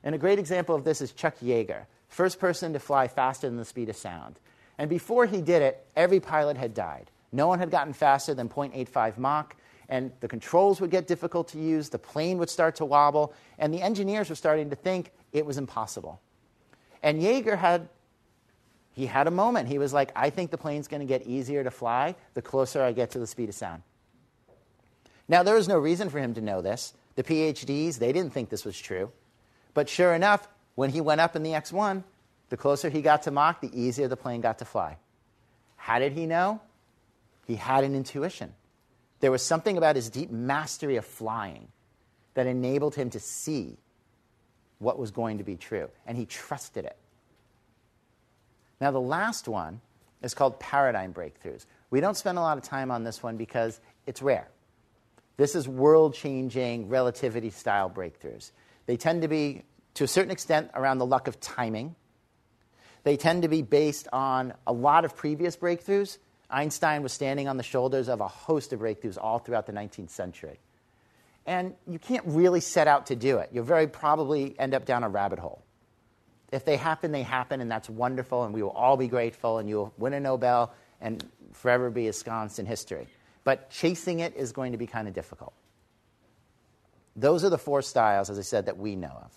[0.03, 3.57] And a great example of this is Chuck Yeager, first person to fly faster than
[3.57, 4.39] the speed of sound.
[4.77, 7.09] And before he did it, every pilot had died.
[7.31, 9.55] No one had gotten faster than 0.85 Mach,
[9.89, 13.73] and the controls would get difficult to use, the plane would start to wobble, and
[13.73, 16.21] the engineers were starting to think it was impossible.
[17.05, 17.87] And Yeager had
[18.93, 19.67] he had a moment.
[19.67, 22.81] He was like, I think the plane's going to get easier to fly the closer
[22.81, 23.83] I get to the speed of sound.
[25.27, 26.93] Now, there was no reason for him to know this.
[27.15, 29.11] The PhDs, they didn't think this was true.
[29.73, 32.05] But sure enough, when he went up in the X 1,
[32.49, 34.97] the closer he got to Mach, the easier the plane got to fly.
[35.75, 36.61] How did he know?
[37.45, 38.53] He had an intuition.
[39.19, 41.67] There was something about his deep mastery of flying
[42.33, 43.77] that enabled him to see
[44.79, 46.97] what was going to be true, and he trusted it.
[48.81, 49.81] Now, the last one
[50.21, 51.65] is called paradigm breakthroughs.
[51.91, 54.47] We don't spend a lot of time on this one because it's rare.
[55.37, 58.51] This is world changing relativity style breakthroughs.
[58.85, 59.63] They tend to be,
[59.95, 61.95] to a certain extent, around the luck of timing.
[63.03, 66.17] They tend to be based on a lot of previous breakthroughs.
[66.49, 70.09] Einstein was standing on the shoulders of a host of breakthroughs all throughout the 19th
[70.09, 70.59] century.
[71.45, 73.49] And you can't really set out to do it.
[73.53, 75.63] You'll very probably end up down a rabbit hole.
[76.51, 79.67] If they happen, they happen, and that's wonderful, and we will all be grateful, and
[79.67, 83.07] you'll win a Nobel and forever be ensconced in history.
[83.43, 85.53] But chasing it is going to be kind of difficult.
[87.15, 89.31] Those are the four styles, as I said, that we know of.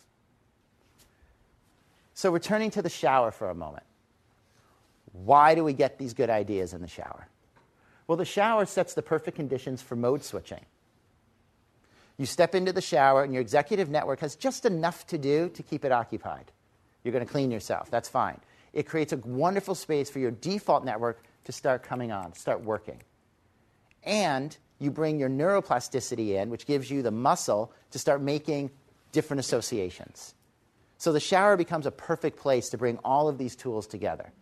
[2.14, 3.85] So, returning to the shower for a moment.
[5.12, 7.29] Why do we get these good ideas in the shower?
[8.07, 10.64] Well, the shower sets the perfect conditions for mode switching.
[12.18, 15.62] You step into the shower, and your executive network has just enough to do to
[15.62, 16.50] keep it occupied.
[17.04, 17.90] You're going to clean yourself.
[17.90, 18.40] That's fine.
[18.72, 23.00] It creates a wonderful space for your default network to start coming on, start working.
[24.02, 28.70] And you bring your neuroplasticity in, which gives you the muscle to start making
[29.12, 30.35] different associations.
[30.98, 34.33] So the shower becomes a perfect place to bring all of these tools together.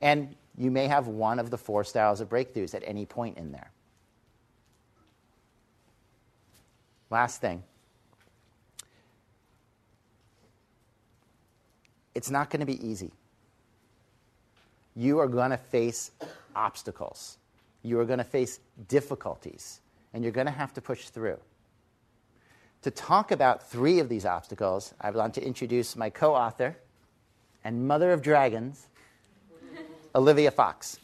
[0.00, 3.52] And you may have one of the four styles of breakthroughs at any point in
[3.52, 3.70] there.
[7.10, 7.62] Last thing
[12.14, 13.12] it's not going to be easy.
[14.96, 16.12] You are going to face
[16.54, 17.38] obstacles.
[17.82, 19.80] You are going to face difficulties,
[20.12, 21.38] and you're going to have to push through.
[22.82, 26.76] To talk about three of these obstacles, I want to introduce my co author
[27.64, 28.86] and mother of dragons,
[30.14, 30.98] Olivia Fox.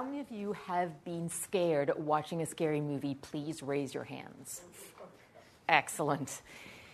[0.00, 3.16] How many of you have been scared watching a scary movie?
[3.20, 4.62] Please raise your hands.
[5.68, 6.40] Excellent.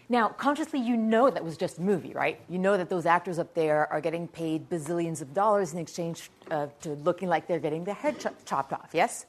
[0.08, 2.40] Now, consciously, you know that was just a movie, right?
[2.48, 6.30] You know that those actors up there are getting paid bazillions of dollars in exchange
[6.50, 9.26] uh, to looking like they're getting their head ch- chopped off, yes?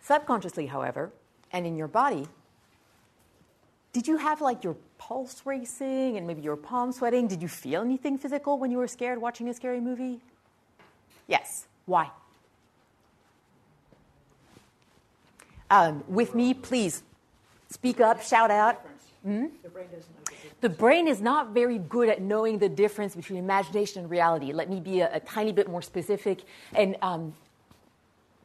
[0.00, 1.12] Subconsciously, however,
[1.52, 2.26] and in your body,
[3.92, 7.28] did you have like your pulse racing and maybe your palm sweating?
[7.28, 10.22] Did you feel anything physical when you were scared watching a scary movie?
[11.26, 11.66] Yes.
[11.84, 12.10] Why?
[15.70, 17.02] Um, with me, please
[17.68, 18.84] speak up, shout out.
[19.22, 19.46] Hmm?
[19.62, 19.86] The brain.
[20.60, 24.52] The brain is not very good at knowing the difference between imagination and reality.
[24.52, 26.42] Let me be a, a tiny bit more specific.
[26.74, 27.34] And um,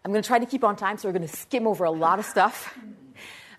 [0.06, 1.92] I'm going to try to keep on time, so we're going to skim over a
[1.92, 2.78] lot of stuff.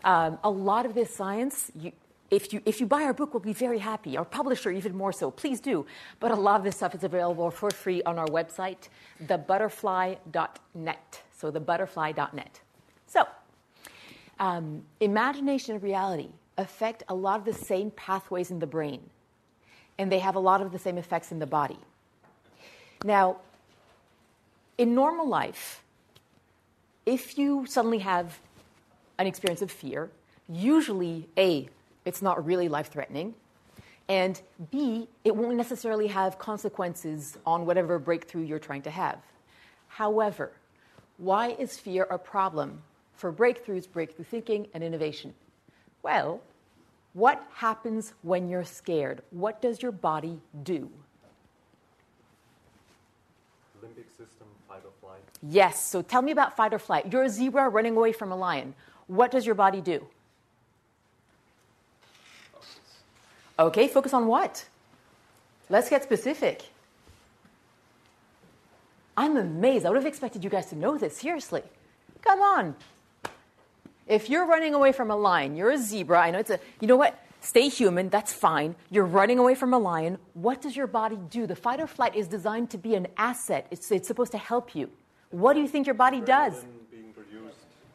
[0.04, 1.90] Um, a lot of this science, you,
[2.30, 4.16] if, you, if you buy our book, we'll be very happy.
[4.16, 5.30] Our publisher, even more so.
[5.30, 5.86] Please do.
[6.20, 8.88] But a lot of this stuff is available for free on our website,
[9.24, 11.22] thebutterfly.net.
[11.36, 12.60] So, thebutterfly.net.
[13.06, 13.24] So,
[14.38, 19.00] um, imagination and reality affect a lot of the same pathways in the brain,
[19.98, 21.78] and they have a lot of the same effects in the body.
[23.04, 23.36] Now,
[24.78, 25.82] in normal life,
[27.06, 28.38] if you suddenly have
[29.18, 30.10] an experience of fear,
[30.48, 31.68] usually A,
[32.04, 33.34] it's not really life threatening,
[34.08, 39.18] and B, it won't necessarily have consequences on whatever breakthrough you're trying to have.
[39.88, 40.52] However,
[41.16, 42.82] why is fear a problem
[43.16, 45.34] for breakthroughs, breakthrough thinking, and innovation?
[46.02, 46.40] Well,
[47.14, 49.22] what happens when you're scared?
[49.30, 50.90] What does your body do?
[53.82, 55.20] Limbic system, fight or flight.
[55.42, 57.12] Yes, so tell me about fight or flight.
[57.12, 58.74] You're a zebra running away from a lion.
[59.06, 60.06] What does your body do?
[63.58, 64.66] Okay, focus on what?
[65.70, 66.62] Let's get specific.
[69.16, 69.86] I'm amazed.
[69.86, 71.16] I would have expected you guys to know this.
[71.16, 71.62] Seriously.
[72.22, 72.74] Come on.
[74.06, 76.20] If you're running away from a lion, you're a zebra.
[76.20, 77.18] I know it's a, you know what?
[77.40, 78.74] Stay human, that's fine.
[78.90, 80.18] You're running away from a lion.
[80.32, 81.46] What does your body do?
[81.46, 84.74] The fight or flight is designed to be an asset, it's, it's supposed to help
[84.74, 84.90] you.
[85.30, 86.64] What do you think your body does?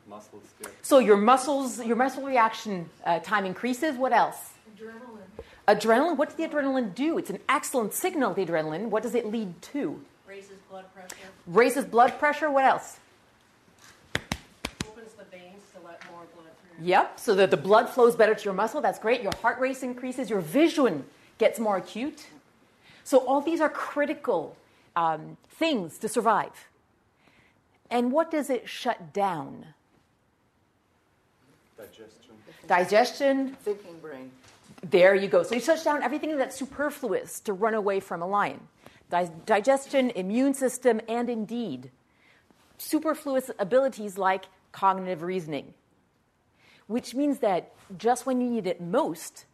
[0.07, 3.95] Muscles get So your muscles, your muscle reaction uh, time increases.
[3.95, 4.37] What else?
[4.75, 5.19] Adrenaline
[5.67, 6.17] Adrenaline.
[6.17, 7.19] What does the adrenaline do?
[7.19, 8.33] It's an excellent signal.
[8.33, 8.89] The adrenaline.
[8.89, 10.01] What does it lead to?
[10.27, 11.15] raises blood pressure,
[11.47, 12.49] Raises blood pressure.
[12.49, 12.97] What else?
[14.87, 16.68] opens the veins to let more blood through.
[16.81, 17.19] Yep.
[17.19, 18.81] So that the blood flows better to your muscle.
[18.81, 19.21] That's great.
[19.21, 20.29] Your heart rate increases.
[20.29, 21.05] Your vision
[21.37, 22.27] gets more acute.
[23.03, 24.55] So all these are critical
[24.95, 26.67] um, things to survive.
[27.89, 29.65] And what does it shut down?
[31.77, 32.35] digestion.
[32.67, 34.31] Digestion, Thinking brain.
[34.83, 35.43] There you go.
[35.43, 38.59] So you shut down everything that's superfluous to run away from a lion
[39.09, 41.91] Di- digestion, immune system, and indeed
[42.77, 45.73] superfluous abilities like cognitive reasoning.
[46.89, 49.45] Which means that just when you need it most,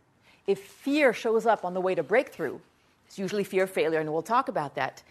[0.48, 2.60] if fear shows up on the way to breakthrough,
[3.06, 5.04] it's usually fear of failure, and we'll talk about that.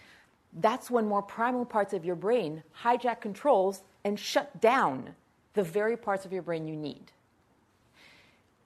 [0.54, 5.14] That's when more primal parts of your brain hijack controls and shut down
[5.52, 7.12] the very parts of your brain you need.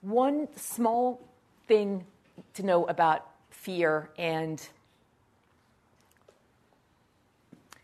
[0.02, 1.20] One small
[1.66, 2.04] thing
[2.54, 4.64] to know about fear and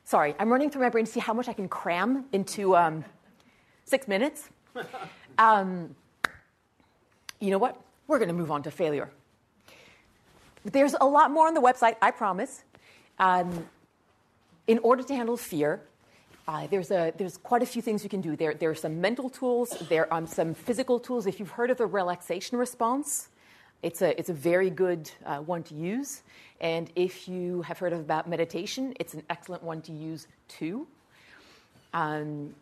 [0.04, 3.04] sorry, I'm running through my brain to see how much I can cram into um,
[3.86, 4.50] six minutes.
[5.38, 5.94] Um,
[7.40, 7.80] you know what?
[8.06, 9.10] We're going to move on to failure.
[10.64, 12.64] There's a lot more on the website, I promise.
[13.18, 13.66] Um,
[14.66, 15.82] in order to handle fear,
[16.46, 18.36] uh, there's, a, there's quite a few things you can do.
[18.36, 21.26] There, there are some mental tools, there are some physical tools.
[21.26, 23.28] If you've heard of the relaxation response,
[23.82, 26.22] it's a, it's a very good uh, one to use.
[26.60, 30.86] And if you have heard about meditation, it's an excellent one to use too.
[31.92, 32.54] Um,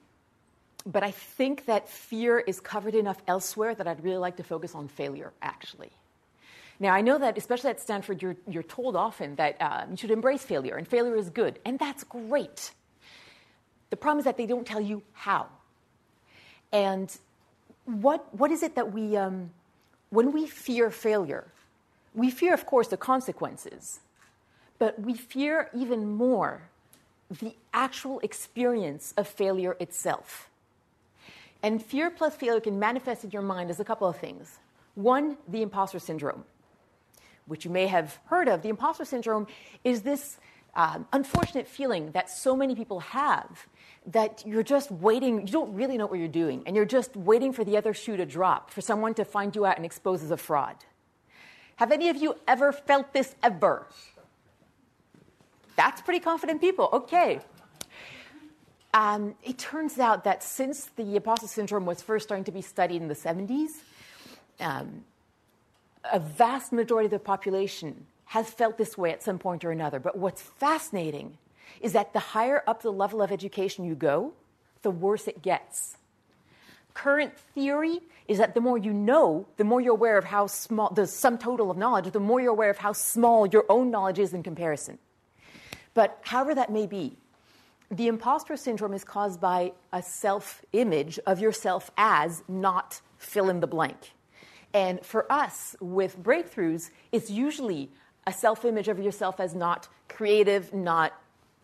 [0.85, 4.75] but I think that fear is covered enough elsewhere that I'd really like to focus
[4.75, 5.91] on failure, actually.
[6.81, 10.11] Now, I know that, especially at Stanford, you're, you're told often that uh, you should
[10.11, 12.73] embrace failure, and failure is good, and that's great.
[13.91, 15.47] The problem is that they don't tell you how.
[16.73, 17.17] And
[17.85, 19.51] what, what is it that we, um,
[20.11, 21.47] when we fear failure,
[22.15, 24.01] we fear, of course, the consequences,
[24.79, 26.63] but we fear even more
[27.31, 30.51] the actual experience of failure itself.
[31.63, 34.59] And fear plus failure can manifest in your mind as a couple of things.
[34.95, 36.45] One, the imposter syndrome,
[37.47, 38.63] which you may have heard of.
[38.63, 39.47] The imposter syndrome
[39.85, 40.39] is this
[40.75, 43.67] um, unfortunate feeling that so many people have
[44.07, 47.53] that you're just waiting, you don't really know what you're doing, and you're just waiting
[47.53, 50.31] for the other shoe to drop, for someone to find you out and expose as
[50.31, 50.77] a fraud.
[51.77, 53.87] Have any of you ever felt this ever?
[55.77, 56.89] That's pretty confident people.
[56.93, 57.41] Okay.
[58.95, 63.01] Um, it turns out that since the imposter syndrome was first starting to be studied
[63.01, 63.71] in the 70s,
[64.61, 65.05] um,
[66.13, 69.99] a vast majority of the population has felt this way at some point or another.
[69.99, 71.39] But what's fascinating
[71.81, 74.33] is that the higher up the level of education you go,
[74.83, 75.97] the worse it gets.
[76.95, 80.91] Current theory is that the more you know, the more you're aware of how small,
[80.91, 84.19] the sum total of knowledge, the more you're aware of how small your own knowledge
[84.19, 84.99] is in comparison.
[85.95, 87.17] But however that may be,
[87.93, 93.61] the imposter syndrome is caused by a self image of yourself as not fill in
[93.61, 94.15] the blank.
[94.73, 97.91] And for us, with breakthroughs, it's usually
[98.27, 101.13] a self image of yourself as not creative, not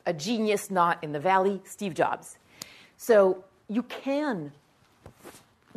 [0.05, 2.37] a genius, not in the valley, Steve Jobs.
[2.99, 4.53] So you can,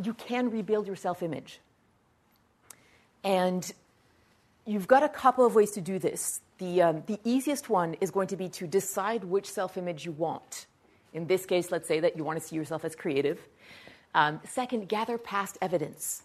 [0.02, 1.60] you can rebuild your self image.
[3.24, 3.72] And
[4.66, 6.42] you've got a couple of ways to do this.
[6.62, 10.12] The, um, the easiest one is going to be to decide which self image you
[10.12, 10.66] want.
[11.12, 13.40] In this case, let's say that you want to see yourself as creative.
[14.14, 16.22] Um, second, gather past evidence.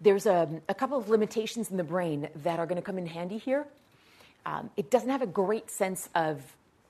[0.00, 3.06] There's a, a, couple of limitations in the brain that are going to come in
[3.06, 3.68] handy here.
[4.44, 6.42] Um, it doesn't have a great sense of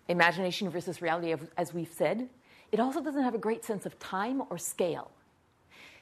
[0.09, 2.27] imagination versus reality, as we've said.
[2.73, 5.11] It also doesn't have a great sense of time or scale.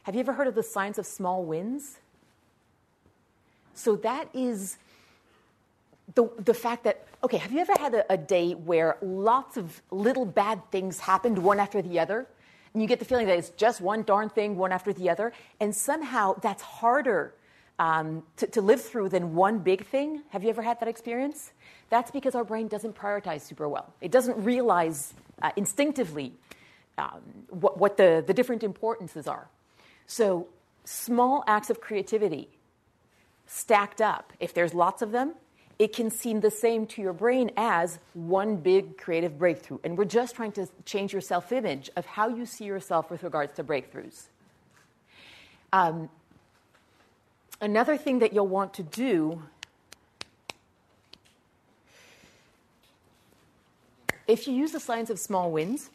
[0.05, 1.99] Have you ever heard of the science of small wins?
[3.74, 4.78] So that is
[6.16, 9.80] the, the fact that, okay, have you ever had a, a day where lots of
[9.90, 12.26] little bad things happened one after the other?
[12.72, 15.32] And you get the feeling that it's just one darn thing, one after the other.
[15.60, 17.34] And somehow that's harder
[17.78, 20.22] um, to, to, live through than one big thing.
[20.30, 21.52] Have you ever had that experience?
[21.90, 23.92] That's because our brain doesn't prioritize super well.
[24.00, 25.12] It doesn't realize
[25.42, 26.32] uh, instinctively
[26.96, 29.48] um, what, what the, the different importances are.
[30.06, 30.48] So,
[30.84, 32.48] small acts of creativity
[33.46, 35.34] stacked up, if there's lots of them,
[35.79, 39.79] it can seem the same to your brain as one big creative breakthrough.
[39.85, 43.22] And we're just trying to change your self image of how you see yourself with
[43.22, 44.24] regards to breakthroughs.
[45.72, 46.09] Um,
[47.61, 49.43] another thing that you'll want to do
[54.27, 55.91] if you use the science of small wins,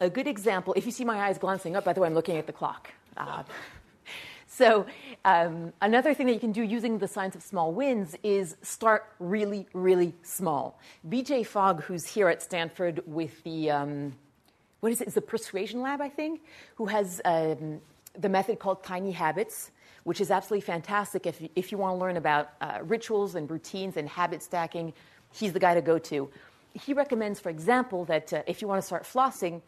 [0.00, 2.36] a good example, if you see my eyes glancing up, by the way, I'm looking
[2.36, 2.90] at the clock.
[3.16, 3.44] Uh,
[4.54, 4.84] so,
[5.24, 9.06] um, another thing that you can do using the science of small wins is start
[9.18, 10.78] really, really small.
[11.08, 14.12] BJ Fogg, who's here at Stanford with the, um,
[14.80, 16.42] what is it, it's the Persuasion Lab, I think,
[16.74, 17.80] who has um,
[18.18, 19.70] the method called Tiny Habits,
[20.04, 23.96] which is absolutely fantastic if if you want to learn about uh, rituals and routines
[23.96, 24.92] and habit stacking.
[25.32, 26.28] He's the guy to go to.
[26.74, 29.62] He recommends, for example, that uh, if you want to start flossing,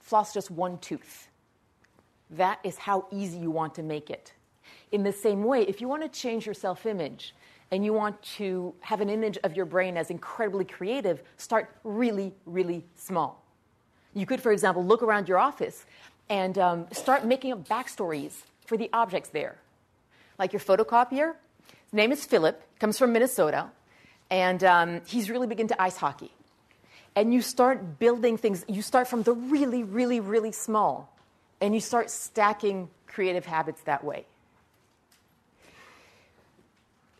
[0.00, 1.27] floss just one tooth
[2.30, 4.32] that is how easy you want to make it.
[4.92, 7.34] In the same way, if you want to change your self image
[7.70, 12.34] and you want to have an image of your brain as incredibly creative, start really,
[12.46, 13.44] really small.
[14.14, 15.84] You could, for example, look around your office
[16.30, 18.32] and um, start making up backstories
[18.66, 19.56] for the objects there.
[20.38, 21.34] Like your photocopier,
[21.68, 23.70] his name is Philip, comes from Minnesota,
[24.30, 26.32] and um, he's really big into ice hockey.
[27.16, 31.12] And you start building things, you start from the really, really, really small
[31.60, 34.24] and you start stacking creative habits that way.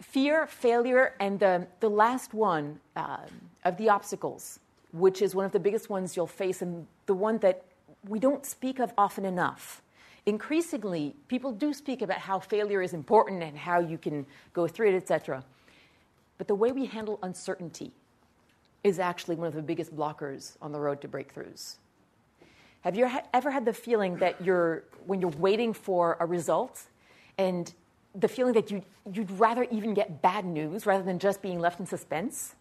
[0.01, 3.19] Fear, failure, and the, the last one uh,
[3.65, 4.61] of the obstacles,
[4.93, 7.65] which is one of the biggest ones you'll face, and the one that
[8.09, 9.83] we don't speak of often enough.
[10.25, 14.91] Increasingly, people do speak about how failure is important and how you can go through
[14.91, 15.45] it, etc.
[16.39, 17.93] But the way we handle uncertainty
[18.85, 21.77] is actually one of the biggest blockers on the road to breakthroughs.
[22.83, 26.83] Have you ever had the feeling that you're, when you're waiting for a result,
[27.37, 27.73] and
[28.15, 31.81] the feeling that you'd, you'd rather even get bad news rather than just being left
[31.81, 32.55] in suspense?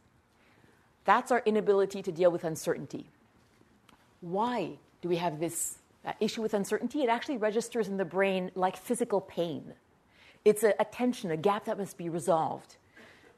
[1.05, 3.05] That's our inability to deal with uncertainty.
[4.21, 7.03] Why do we have this uh, issue with uncertainty?
[7.03, 9.73] It actually registers in the brain like physical pain.
[10.43, 12.75] It's a, a tension, a gap that must be resolved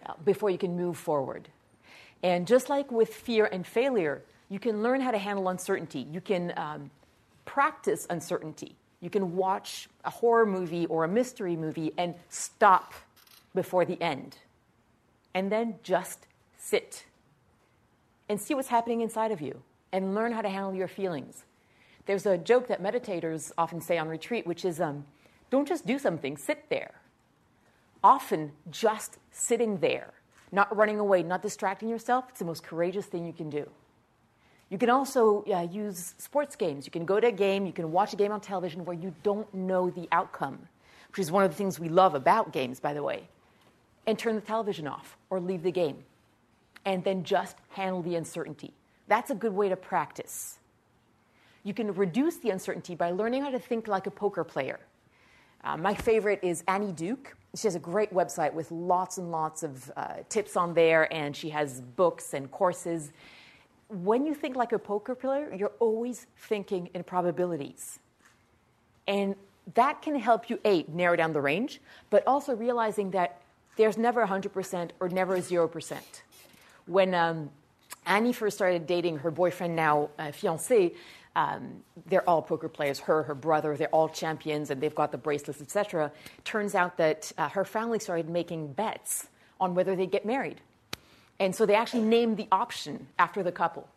[0.05, 1.49] uh, before you can move forward.
[2.23, 6.07] And just like with fear and failure, you can learn how to handle uncertainty.
[6.11, 6.91] You can um,
[7.45, 8.75] practice uncertainty.
[8.99, 12.93] You can watch a horror movie or a mystery movie and stop
[13.55, 14.37] before the end.
[15.33, 16.25] And then just
[16.57, 17.05] sit
[18.27, 21.45] and see what's happening inside of you and learn how to handle your feelings.
[22.05, 25.05] There's a joke that meditators often say on retreat, which is um,
[25.49, 27.01] don't just do something, sit there.
[28.03, 30.13] Often, just sitting there,
[30.51, 33.69] not running away, not distracting yourself, it's the most courageous thing you can do.
[34.69, 36.85] You can also uh, use sports games.
[36.85, 39.13] You can go to a game, you can watch a game on television where you
[39.23, 40.59] don't know the outcome,
[41.09, 43.27] which is one of the things we love about games, by the way,
[44.05, 46.03] and turn the television off or leave the game.
[46.85, 48.73] And then just handle the uncertainty.
[49.07, 50.59] That's a good way to practice.
[51.63, 54.79] you can reduce the uncertainty by learning how to think like a poker player.
[55.63, 57.35] Uh, my favorite is Annie Duke.
[57.55, 61.35] She has a great website with lots and lots of uh, tips on there, and
[61.35, 63.11] she has books and courses.
[63.89, 67.99] When you think like a poker player, you're always thinking in probabilities.
[69.07, 69.35] And
[69.73, 73.41] that can help you, A, narrow down the range, but also realizing that
[73.75, 75.97] there's never 100% or never 0%.
[76.85, 77.49] When um,
[78.05, 80.93] Annie first started dating her boyfriend, now uh, fiance,
[81.35, 82.99] um, they're all poker players.
[82.99, 86.11] Her, her brother, they're all champions, and they've got the bracelets, etc.
[86.43, 89.29] Turns out that uh, her family started making bets
[89.59, 90.61] on whether they'd get married,
[91.39, 93.87] and so they actually named the option after the couple.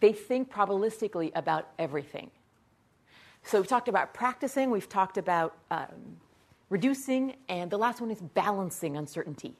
[0.00, 2.30] They think probabilistically about everything.
[3.42, 4.70] So we've talked about practicing.
[4.70, 6.16] We've talked about um,
[6.70, 9.54] reducing, and the last one is balancing uncertainty.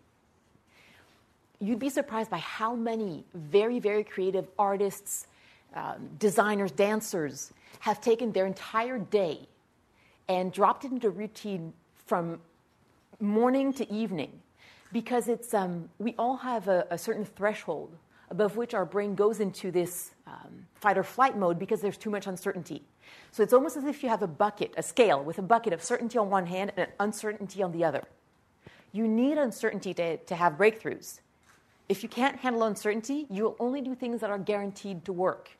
[1.60, 5.26] You'd be surprised by how many very, very creative artists
[5.74, 9.40] um, designers, dancers have taken their entire day
[10.28, 11.72] and dropped it into routine
[12.06, 12.40] from
[13.20, 14.40] morning to evening
[14.96, 17.94] because it's um, we all have a, a, certain threshold
[18.30, 22.08] above which our brain goes into this um, fight or flight mode because there's too
[22.08, 22.82] much uncertainty.
[23.30, 25.82] So it's almost as if you have a bucket, a scale with a bucket of
[25.82, 28.04] certainty on one hand and uncertainty on the other.
[28.90, 31.20] You need uncertainty to, to have breakthroughs.
[31.90, 35.50] If you can't handle uncertainty, you will only do things that are guaranteed to work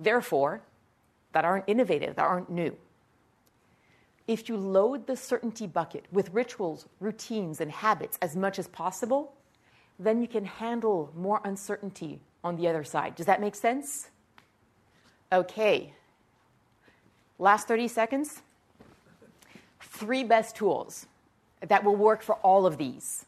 [0.00, 0.60] therefore,
[1.30, 2.76] that aren't innovative, that aren't new.
[4.28, 9.34] If you load the certainty bucket with rituals, routines, and habits as much as possible,
[9.98, 13.14] then you can handle more uncertainty on the other side.
[13.14, 14.10] Does that make sense?
[15.32, 15.92] Okay.
[17.38, 18.42] Last 30 seconds.
[19.80, 21.06] Three best tools
[21.60, 23.26] that will work for all of these.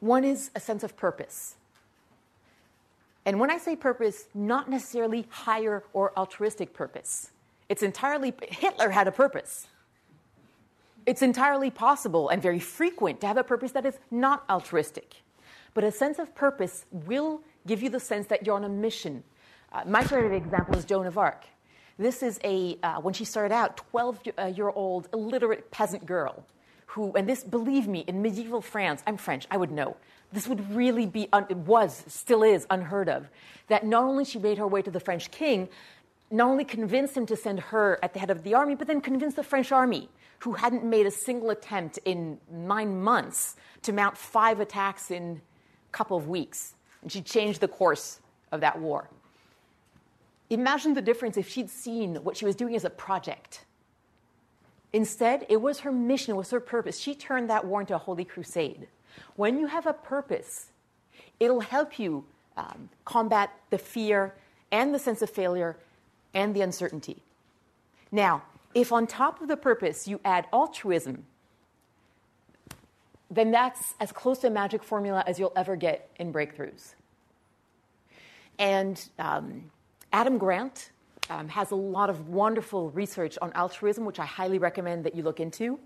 [0.00, 1.56] One is a sense of purpose.
[3.24, 7.30] And when I say purpose, not necessarily higher or altruistic purpose.
[7.68, 9.66] It's entirely, Hitler had a purpose.
[11.04, 15.16] It's entirely possible and very frequent to have a purpose that is not altruistic.
[15.74, 19.22] But a sense of purpose will give you the sense that you're on a mission.
[19.72, 21.44] Uh, my favorite example is Joan of Arc.
[21.98, 24.20] This is a, uh, when she started out, 12
[24.54, 26.44] year old illiterate peasant girl
[26.86, 29.96] who, and this, believe me, in medieval France, I'm French, I would know,
[30.32, 33.28] this would really be, un- it was, still is, unheard of.
[33.68, 35.68] That not only she made her way to the French king,
[36.30, 39.00] not only convince him to send her at the head of the army, but then
[39.00, 40.08] convince the French army,
[40.40, 45.40] who hadn't made a single attempt in nine months, to mount five attacks in
[45.88, 46.74] a couple of weeks.
[47.02, 48.20] And she changed the course
[48.50, 49.08] of that war.
[50.50, 53.64] Imagine the difference if she'd seen what she was doing as a project.
[54.92, 56.98] Instead, it was her mission, it was her purpose.
[56.98, 58.88] She turned that war into a holy crusade.
[59.34, 60.70] When you have a purpose,
[61.40, 62.24] it'll help you
[62.56, 64.34] um, combat the fear
[64.70, 65.76] and the sense of failure
[66.36, 67.16] and the uncertainty.
[68.12, 68.42] Now,
[68.74, 71.24] if on top of the purpose you add altruism,
[73.30, 76.94] then that's as close to a magic formula as you'll ever get in breakthroughs.
[78.58, 79.70] And um,
[80.12, 80.90] Adam Grant
[81.28, 85.22] um, has a lot of wonderful research on altruism, which I highly recommend that you
[85.22, 85.80] look into.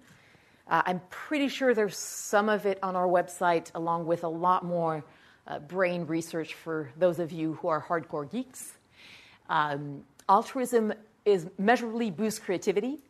[0.69, 4.65] Uh, I'm pretty sure there's some of it on our website, along with a lot
[4.65, 5.05] more
[5.47, 8.73] uh, brain research for those of you who are hardcore geeks.
[9.49, 13.01] Um, altruism is measurably boosts creativity,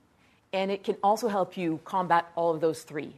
[0.53, 3.15] and it can also help you combat all of those three.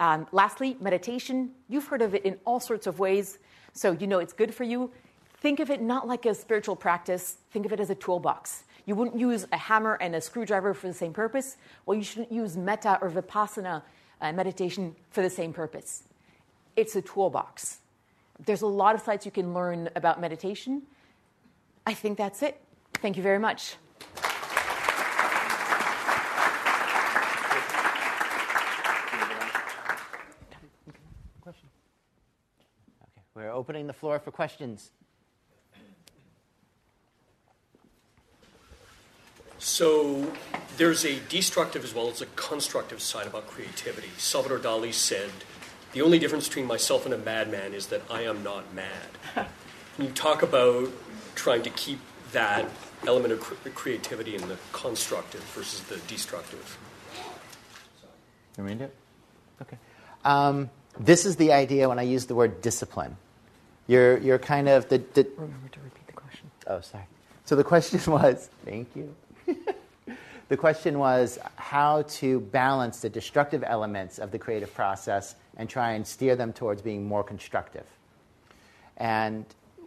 [0.00, 1.52] Um, lastly, meditation.
[1.68, 3.38] You've heard of it in all sorts of ways,
[3.72, 4.90] so you know it's good for you.
[5.40, 8.64] Think of it not like a spiritual practice, think of it as a toolbox.
[8.86, 11.56] You wouldn't use a hammer and a screwdriver for the same purpose.
[11.84, 13.82] Well, you shouldn't use metta or vipassana
[14.20, 16.04] uh, meditation for the same purpose.
[16.76, 17.78] It's a toolbox.
[18.44, 20.82] There's a lot of sites you can learn about meditation.
[21.86, 22.60] I think that's it.
[22.94, 23.76] Thank you very much.
[31.40, 31.68] Question.
[33.36, 34.90] We're opening the floor for questions.
[39.58, 40.32] So
[40.76, 44.08] there's a destructive as well as a constructive side about creativity.
[44.16, 45.30] Salvador Dali said,
[45.92, 49.46] The only difference between myself and a madman is that I am not mad.
[49.98, 50.90] you talk about
[51.36, 52.00] trying to keep
[52.32, 52.68] that
[53.06, 53.40] element of
[53.74, 56.78] creativity in the constructive versus the destructive.
[58.58, 58.94] You read it?
[59.62, 59.78] Okay.
[60.24, 63.16] Um, this is the idea when I use the word discipline.
[63.86, 65.26] You're, you're kind of the, the.
[65.36, 66.50] Remember to repeat the question.
[66.66, 67.04] Oh, sorry.
[67.44, 69.14] So the question was thank you.
[70.48, 75.92] the question was how to balance the destructive elements of the creative process and try
[75.92, 77.86] and steer them towards being more constructive.
[78.96, 79.44] And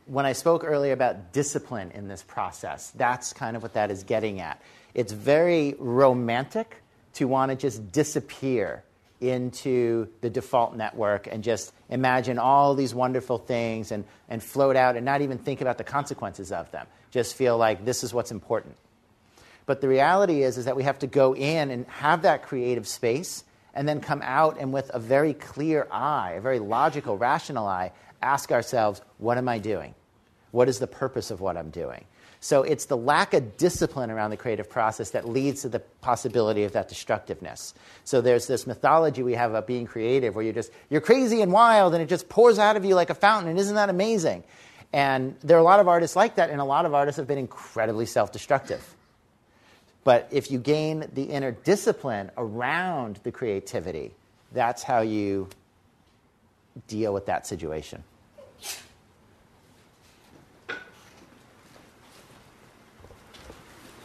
[0.10, 4.04] when I spoke earlier about discipline in this process, that's kind of what that is
[4.04, 4.60] getting at.
[4.96, 6.82] It's very romantic
[7.14, 8.84] to want to just disappear
[9.22, 14.96] into the default network and just imagine all these wonderful things and, and float out
[14.96, 16.88] and not even think about the consequences of them.
[17.12, 18.76] Just feel like this is what's important.
[19.68, 22.88] But the reality is, is that we have to go in and have that creative
[22.88, 23.44] space
[23.76, 27.92] and then come out and with a very clear eye, a very logical, rational eye,
[28.22, 29.94] ask ourselves, what am I doing?
[30.52, 32.06] What is the purpose of what I'm doing?
[32.42, 36.64] So it's the lack of discipline around the creative process that leads to the possibility
[36.64, 37.74] of that destructiveness.
[38.06, 41.52] So there's this mythology we have about being creative where you're just you're crazy and
[41.52, 44.44] wild and it just pours out of you like a fountain and isn't that amazing?
[44.94, 47.28] And there are a lot of artists like that and a lot of artists have
[47.28, 48.96] been incredibly self-destructive.
[50.06, 54.14] But if you gain the inner discipline around the creativity,
[54.54, 55.50] that's how you
[56.88, 58.04] deal with that situation.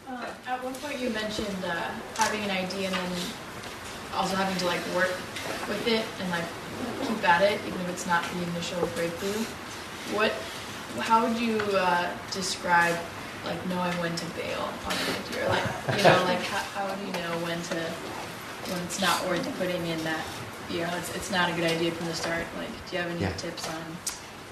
[0.08, 3.12] Uh, at one point, you mentioned uh, having an idea and then
[4.14, 5.10] also having to like work
[5.68, 6.44] with it and like
[7.08, 9.42] keep at it, even if it's not the initial breakthrough.
[10.14, 10.32] What?
[11.02, 12.96] How would you uh, describe
[13.46, 15.48] like knowing when to bail on an idea?
[15.48, 17.80] Like you know, like how, how do you know when to
[18.70, 20.24] when it's not worth putting in that?
[20.70, 22.44] You know, it's, it's not a good idea from the start.
[22.56, 23.32] Like, do you have any Yeah.
[23.36, 23.82] tips on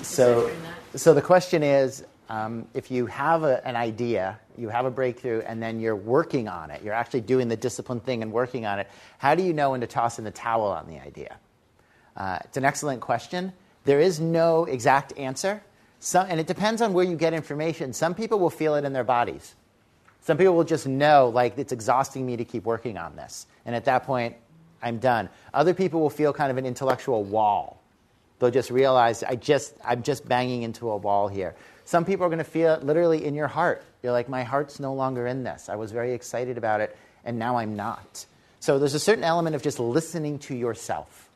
[0.03, 0.51] So,
[0.93, 1.01] that?
[1.01, 5.41] so the question is um, if you have a, an idea, you have a breakthrough,
[5.41, 8.79] and then you're working on it, you're actually doing the discipline thing and working on
[8.79, 8.89] it,
[9.19, 11.37] how do you know when to toss in the towel on the idea?
[12.17, 13.53] Uh, it's an excellent question.
[13.85, 15.63] There is no exact answer,
[16.01, 17.93] Some, and it depends on where you get information.
[17.93, 19.55] Some people will feel it in their bodies.
[20.21, 23.47] Some people will just know, like, it's exhausting me to keep working on this.
[23.67, 24.37] And at that point,
[24.83, 25.29] I'm done.
[25.53, 27.83] Other people will feel kind of an intellectual wall.
[28.39, 31.55] They'll just realize, I just, I'm just banging into a wall here.
[31.85, 33.85] Some people are going to feel it literally in your heart.
[34.03, 35.69] You're like, my heart's no longer in this.
[35.69, 38.27] I was very excited about it, and now I'm not.
[38.61, 41.29] So there's a certain element of just listening to yourself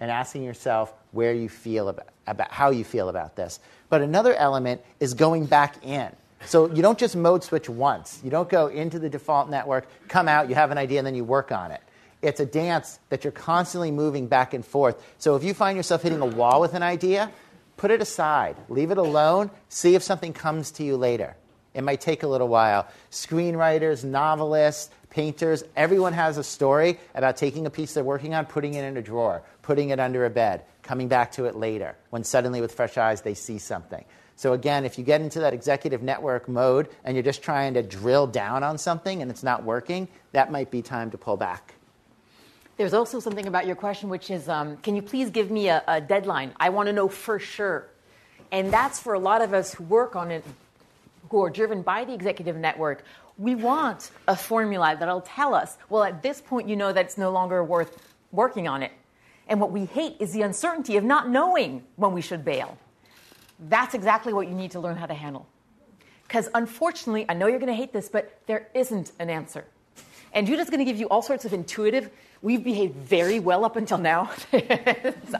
[0.00, 3.60] and asking yourself where you feel about, about how you feel about this.
[3.88, 6.10] But another element is going back in.
[6.44, 8.20] So you don't just mode switch once.
[8.22, 11.14] You don't go into the default network, come out, you have an idea, and then
[11.14, 11.80] you work on it.
[12.22, 15.02] It's a dance that you're constantly moving back and forth.
[15.18, 17.30] So if you find yourself hitting a wall with an idea,
[17.76, 21.36] put it aside, leave it alone, see if something comes to you later.
[21.74, 22.88] It might take a little while.
[23.10, 28.74] Screenwriters, novelists, painters, everyone has a story about taking a piece they're working on, putting
[28.74, 32.24] it in a drawer, putting it under a bed, coming back to it later, when
[32.24, 34.04] suddenly with fresh eyes they see something.
[34.36, 37.82] So, again, if you get into that executive network mode and you're just trying to
[37.82, 41.75] drill down on something and it's not working, that might be time to pull back.
[42.76, 45.82] There's also something about your question, which is um, can you please give me a,
[45.88, 46.52] a deadline?
[46.60, 47.88] I want to know for sure.
[48.52, 50.44] And that's for a lot of us who work on it,
[51.30, 53.04] who are driven by the executive network.
[53.38, 57.18] We want a formula that'll tell us, well, at this point, you know that it's
[57.18, 57.98] no longer worth
[58.30, 58.92] working on it.
[59.48, 62.76] And what we hate is the uncertainty of not knowing when we should bail.
[63.58, 65.46] That's exactly what you need to learn how to handle.
[66.26, 69.64] Because unfortunately, I know you're going to hate this, but there isn't an answer.
[70.32, 72.10] And Judah's going to give you all sorts of intuitive.
[72.42, 74.30] We've behaved very well up until now.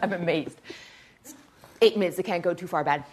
[0.03, 0.61] I'm amazed.
[1.82, 3.05] Eight minutes, it can't go too far bad.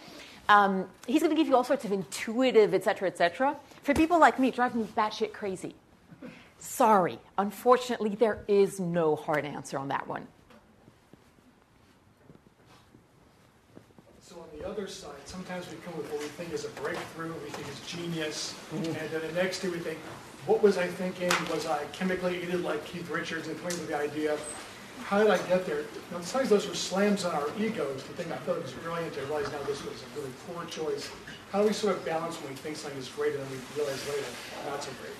[0.48, 3.56] Um, he's going to give you all sorts of intuitive, et cetera, et cetera.
[3.82, 5.74] For people like me, it drives me batshit crazy.
[6.58, 10.26] Sorry, unfortunately, there is no hard answer on that one.
[14.22, 17.34] So on the other side, sometimes we come with what we think is a breakthrough,
[17.34, 19.98] we think is genius, and then the next day we think,
[20.46, 21.30] what was I thinking?
[21.50, 24.36] Was I chemically aided like Keith Richards in coming up with the idea?
[25.04, 25.82] How did I get there?
[26.10, 29.20] Now, sometimes those are slams on our egos the thing I thought was brilliant, I
[29.22, 31.10] realize now this was a really poor choice.
[31.50, 33.82] How do we sort of balance when we think something is great and then we
[33.82, 34.26] realize later,
[34.68, 35.12] not so great?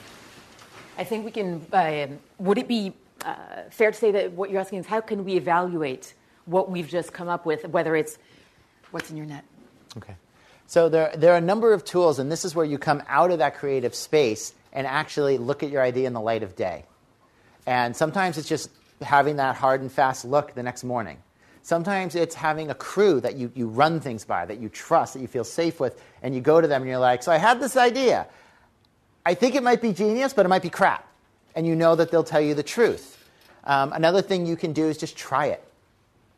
[0.96, 1.66] I think we can.
[1.72, 2.06] Uh,
[2.38, 2.92] would it be
[3.24, 3.34] uh,
[3.70, 6.14] fair to say that what you're asking is how can we evaluate
[6.46, 8.18] what we've just come up with, whether it's
[8.90, 9.44] what's in your net?
[9.96, 10.14] Okay.
[10.66, 13.30] So there, there are a number of tools, and this is where you come out
[13.30, 16.84] of that creative space and actually look at your idea in the light of day.
[17.66, 18.70] And sometimes it's just
[19.00, 21.18] having that hard and fast look the next morning.
[21.62, 25.20] Sometimes it's having a crew that you, you run things by, that you trust, that
[25.20, 27.60] you feel safe with, and you go to them and you're like, So I had
[27.60, 28.26] this idea.
[29.24, 31.08] I think it might be genius, but it might be crap.
[31.54, 33.18] And you know that they'll tell you the truth.
[33.64, 35.64] Um, another thing you can do is just try it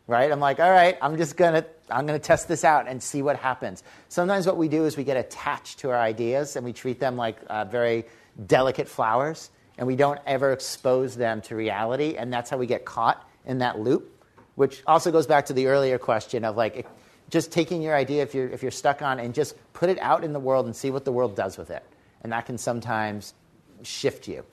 [0.07, 0.31] right?
[0.31, 3.37] I'm like, all right, I'm just gonna I'm gonna test this out and see what
[3.37, 3.83] happens.
[4.09, 7.17] Sometimes what we do is we get attached to our ideas and we treat them
[7.17, 8.05] like uh, very
[8.47, 12.85] delicate flowers, and we don't ever expose them to reality, and that's how we get
[12.85, 14.13] caught in that loop.
[14.57, 16.87] Which also goes back to the earlier question of like,
[17.29, 20.25] just taking your idea if you're, if you're stuck on and just put it out
[20.25, 21.85] in the world and see what the world does with it.
[22.23, 23.35] And that can sometimes
[23.83, 24.45] shift you.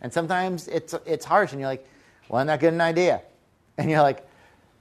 [0.00, 1.86] And sometimes it's, it's harsh and you're like,
[2.28, 3.22] well, I'm not good an idea.
[3.76, 4.26] And you're like,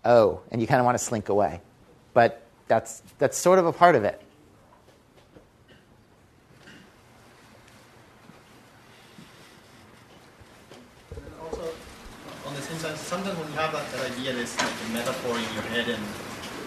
[0.05, 1.61] oh, and you kind of want to slink away.
[2.13, 4.21] But that's, that's sort of a part of it.
[11.15, 11.71] And also,
[12.45, 15.49] on the same side, sometimes when you have that, that there's like a metaphor in
[15.53, 16.03] your head, and,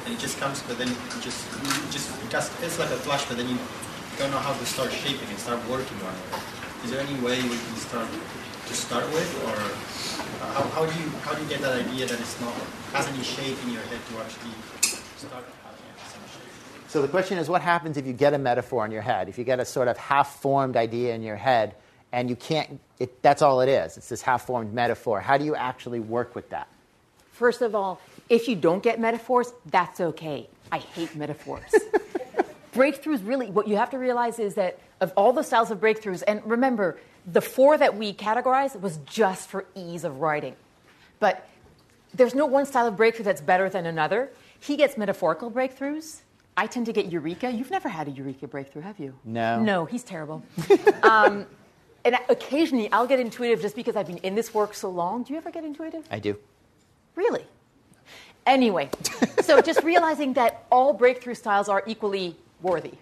[0.04, 3.00] and it just comes, but then you just, you just it just it's like a
[3.00, 3.58] flash, but then you
[4.18, 6.84] don't know how to start shaping it, start working on it.
[6.84, 8.08] Is there any way we can start
[8.66, 12.06] to start with, or uh, how, how do you how do you get that idea
[12.06, 12.54] that it's not
[12.92, 14.54] has any shape in your head to actually
[15.16, 15.44] start?
[16.88, 19.30] So the question is, what happens if you get a metaphor in your head?
[19.30, 21.74] If you get a sort of half-formed idea in your head,
[22.12, 23.96] and you can't, it, that's all it is.
[23.96, 25.18] It's this half-formed metaphor.
[25.18, 26.68] How do you actually work with that?
[27.32, 30.48] First of all, if you don't get metaphors, that's okay.
[30.70, 31.74] I hate metaphors.
[32.72, 36.22] breakthroughs really, what you have to realize is that of all the styles of breakthroughs,
[36.26, 40.56] and remember, the four that we categorized was just for ease of writing.
[41.20, 41.46] But
[42.14, 44.30] there's no one style of breakthrough that's better than another.
[44.60, 46.20] He gets metaphorical breakthroughs.
[46.56, 47.50] I tend to get eureka.
[47.50, 49.14] You've never had a eureka breakthrough, have you?
[49.24, 49.60] No.
[49.60, 50.42] No, he's terrible.
[51.02, 51.46] um,
[52.04, 55.22] and occasionally I'll get intuitive just because I've been in this work so long.
[55.22, 56.06] Do you ever get intuitive?
[56.10, 56.36] I do.
[57.14, 57.44] Really?
[58.46, 58.90] Anyway,
[59.40, 62.92] so just realizing that all breakthrough styles are equally worthy.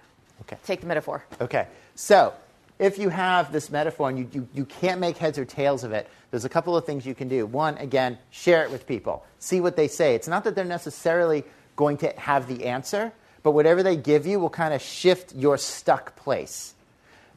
[0.42, 0.56] Okay.
[0.64, 1.24] Take the metaphor.
[1.40, 1.66] Okay.
[1.94, 2.34] So
[2.78, 5.92] if you have this metaphor and you, you, you can't make heads or tails of
[5.92, 7.46] it, there's a couple of things you can do.
[7.46, 9.24] One, again, share it with people.
[9.38, 10.14] See what they say.
[10.14, 11.44] It's not that they're necessarily
[11.76, 15.56] going to have the answer, but whatever they give you will kind of shift your
[15.58, 16.74] stuck place.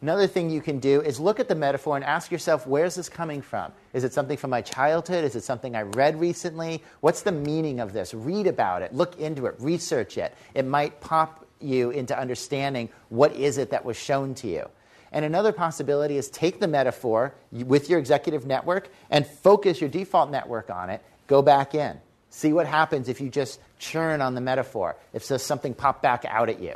[0.04, 3.08] Another thing you can do is look at the metaphor and ask yourself, where's this
[3.08, 3.72] coming from?
[3.94, 5.24] Is it something from my childhood?
[5.24, 6.84] Is it something I read recently?
[7.00, 8.14] What's the meaning of this?
[8.14, 10.36] Read about it, look into it, research it.
[10.56, 14.70] It might pop you into understanding what is it that was shown to you.
[15.14, 20.30] And another possibility is take the metaphor with your executive network and focus your default
[20.30, 21.02] network on it.
[21.28, 21.98] Go back in.
[22.30, 26.50] See what happens if you just churn on the metaphor, if something pop back out
[26.50, 26.76] at you.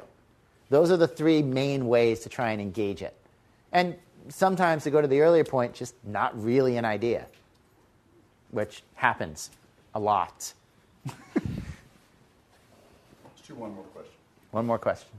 [0.69, 3.15] Those are the three main ways to try and engage it.
[3.71, 3.95] And
[4.29, 7.25] sometimes, to go to the earlier point, just not really an idea,
[8.51, 9.49] which happens
[9.95, 10.53] a lot.
[11.05, 11.47] Let's
[13.47, 14.13] do one more question.
[14.51, 15.09] One more question.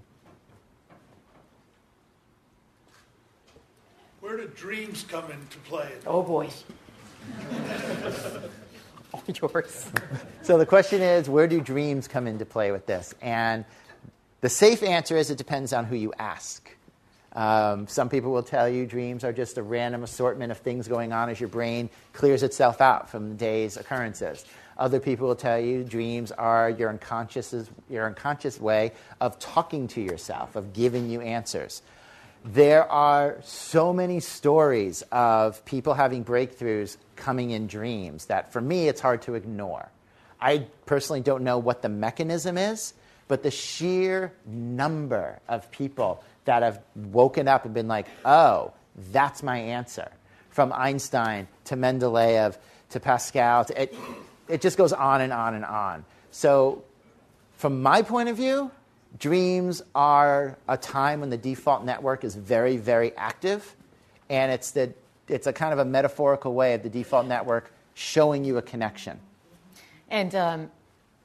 [4.20, 5.90] Where do dreams come into play?
[6.06, 6.50] Oh boy.
[9.12, 9.90] All yours.
[10.42, 13.14] So the question is, where do dreams come into play with this?
[13.22, 13.64] And
[14.40, 16.70] the safe answer is it depends on who you ask.
[17.32, 21.12] Um, some people will tell you dreams are just a random assortment of things going
[21.12, 24.44] on as your brain clears itself out from the day's occurrences.
[24.76, 27.54] Other people will tell you dreams are your unconscious,
[27.90, 31.82] your unconscious way of talking to yourself, of giving you answers.
[32.44, 38.88] There are so many stories of people having breakthroughs coming in dreams that for me
[38.88, 39.90] it's hard to ignore.
[40.40, 42.94] I personally don't know what the mechanism is,
[43.28, 48.72] but the sheer number of people that have woken up and been like, oh,
[49.12, 50.10] that's my answer.
[50.50, 52.56] From Einstein to Mendeleev
[52.90, 53.94] to Pascal, to, it,
[54.48, 56.04] it just goes on and on and on.
[56.30, 56.82] So,
[57.56, 58.70] from my point of view,
[59.18, 63.76] dreams are a time when the default network is very, very active,
[64.30, 64.94] and it's, the,
[65.28, 69.18] it's a kind of a metaphorical way of the default network showing you a connection.
[70.08, 70.70] And um,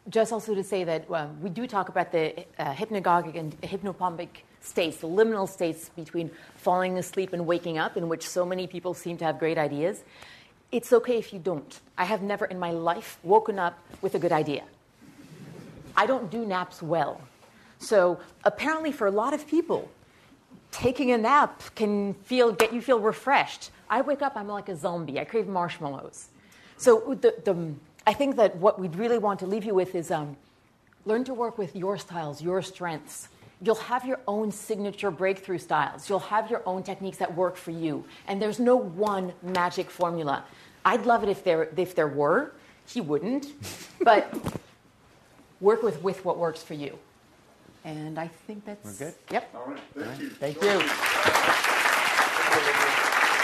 [0.09, 4.29] just also to say that um, we do talk about the uh, hypnagogic and hypnopompic
[4.59, 8.93] states, the liminal states between falling asleep and waking up, in which so many people
[8.93, 10.03] seem to have great ideas.
[10.71, 11.79] It's okay if you don't.
[11.97, 14.63] I have never in my life woken up with a good idea.
[15.95, 17.21] I don't do naps well.
[17.77, 19.89] So apparently, for a lot of people,
[20.71, 23.69] taking a nap can feel get you feel refreshed.
[23.89, 25.19] I wake up, I'm like a zombie.
[25.19, 26.29] I crave marshmallows.
[26.77, 27.73] So the, the
[28.05, 30.35] I think that what we'd really want to leave you with is um,
[31.05, 33.29] learn to work with your styles, your strengths.
[33.61, 36.09] You'll have your own signature breakthrough styles.
[36.09, 38.03] You'll have your own techniques that work for you.
[38.27, 40.43] And there's no one magic formula.
[40.83, 42.51] I'd love it if there, if there were.
[42.85, 43.47] He wouldn't.
[44.01, 44.35] But
[45.61, 46.99] work with, with what works for you.
[47.85, 48.99] And I think that's.
[48.99, 49.15] We're good?
[49.31, 49.55] Yep.
[49.55, 50.29] All right, thank you.
[50.29, 50.81] Thank you.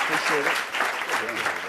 [0.04, 1.69] Appreciate it.